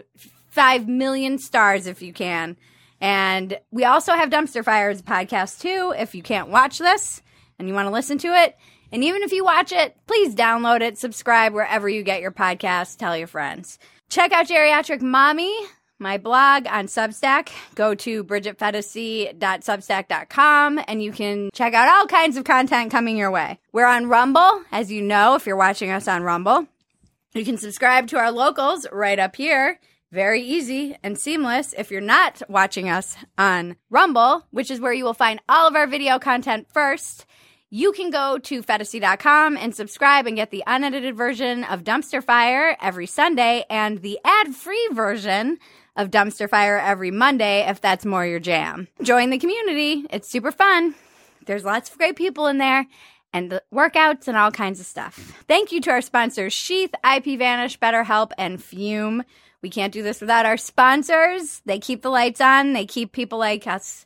[0.49, 2.57] five million stars if you can.
[2.99, 5.93] And we also have Dumpster Fires podcast too.
[5.95, 7.21] If you can't watch this
[7.59, 8.57] and you want to listen to it,
[8.91, 12.97] and even if you watch it, please download it, subscribe wherever you get your podcast,
[12.97, 13.77] tell your friends.
[14.09, 15.55] Check out Geriatric Mommy,
[15.99, 17.49] my blog on Substack.
[17.75, 23.59] Go to bridgetphetasy.substack.com and you can check out all kinds of content coming your way.
[23.71, 26.67] We're on Rumble, as you know, if you're watching us on Rumble.
[27.33, 29.79] You can subscribe to our locals right up here.
[30.11, 35.03] Very easy and seamless if you're not watching us on Rumble, which is where you
[35.03, 37.25] will find all of our video content first.
[37.69, 42.77] You can go to Phetasy.com and subscribe and get the unedited version of Dumpster Fire
[42.81, 45.57] every Sunday and the ad free version
[45.97, 48.87] of Dumpster Fire every Monday if that's more your jam.
[49.01, 50.95] Join the community, it's super fun.
[51.45, 52.85] There's lots of great people in there
[53.33, 55.43] and the workouts and all kinds of stuff.
[55.47, 59.23] Thank you to our sponsors Sheath, IP Vanish, BetterHelp, and Fum.
[59.61, 61.61] We can't do this without our sponsors.
[61.65, 64.05] They keep the lights on, they keep people like us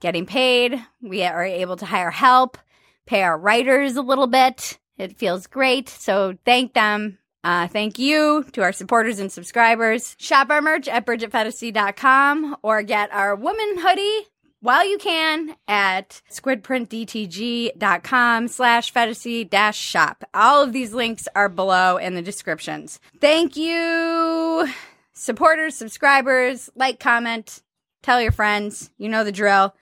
[0.00, 0.82] getting paid.
[1.02, 2.58] We are able to hire help,
[3.06, 4.78] pay our writers a little bit.
[4.98, 5.88] It feels great.
[5.88, 7.18] So thank them.
[7.46, 10.16] Uh, thank you to our supporters and subscribers.
[10.18, 14.26] Shop our merch at bridgetphetasy.com or get our woman hoodie
[14.58, 20.24] while you can at squidprintdtg.com slash phetasy dash shop.
[20.34, 22.98] All of these links are below in the descriptions.
[23.20, 24.68] Thank you,
[25.12, 27.62] supporters, subscribers, like, comment,
[28.02, 28.90] tell your friends.
[28.98, 29.72] You know the drill.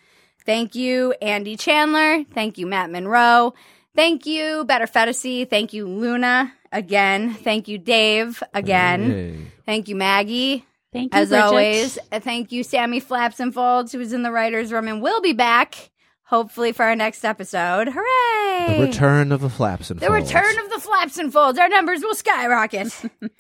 [0.45, 2.25] Thank you, Andy Chandler.
[2.25, 3.55] Thank you, Matt Monroe.
[3.97, 5.47] Thank you, Better Fantasy.
[5.47, 7.33] Thank you, Luna, again.
[7.33, 9.11] Thank you, Dave, again.
[9.11, 9.37] Hey.
[9.65, 10.67] Thank you, Maggie.
[10.93, 11.45] Thank you, As Bridget.
[11.45, 15.21] always, thank you, Sammy Flaps and Folds, who was in the writer's room and will
[15.21, 15.91] be back,
[16.25, 17.89] hopefully, for our next episode.
[17.91, 18.77] Hooray!
[18.79, 20.33] The return of the flaps and The folds.
[20.33, 21.59] return of the Flaps and Folds.
[21.59, 22.93] Our numbers will skyrocket.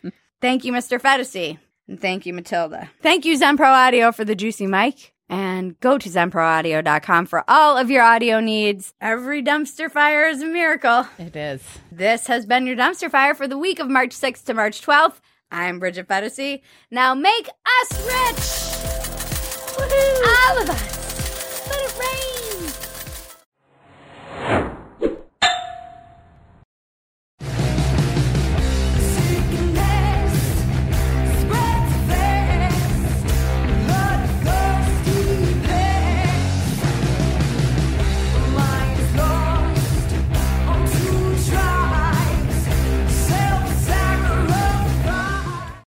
[0.41, 1.01] thank you, Mr.
[1.01, 1.59] Phetasy.
[1.87, 2.91] And thank you, Matilda.
[3.03, 5.14] Thank you, Zen Pro Audio, for the juicy mic.
[5.29, 8.93] And go to zenproaudio.com for all of your audio needs.
[9.01, 11.07] Every dumpster fire is a miracle.
[11.19, 11.63] It is.
[11.91, 15.21] This has been your dumpster fire for the week of March 6th to March 12th.
[15.51, 16.61] I'm Bridget Phetasy.
[16.91, 18.75] Now make us rich!
[20.27, 21.04] All of us!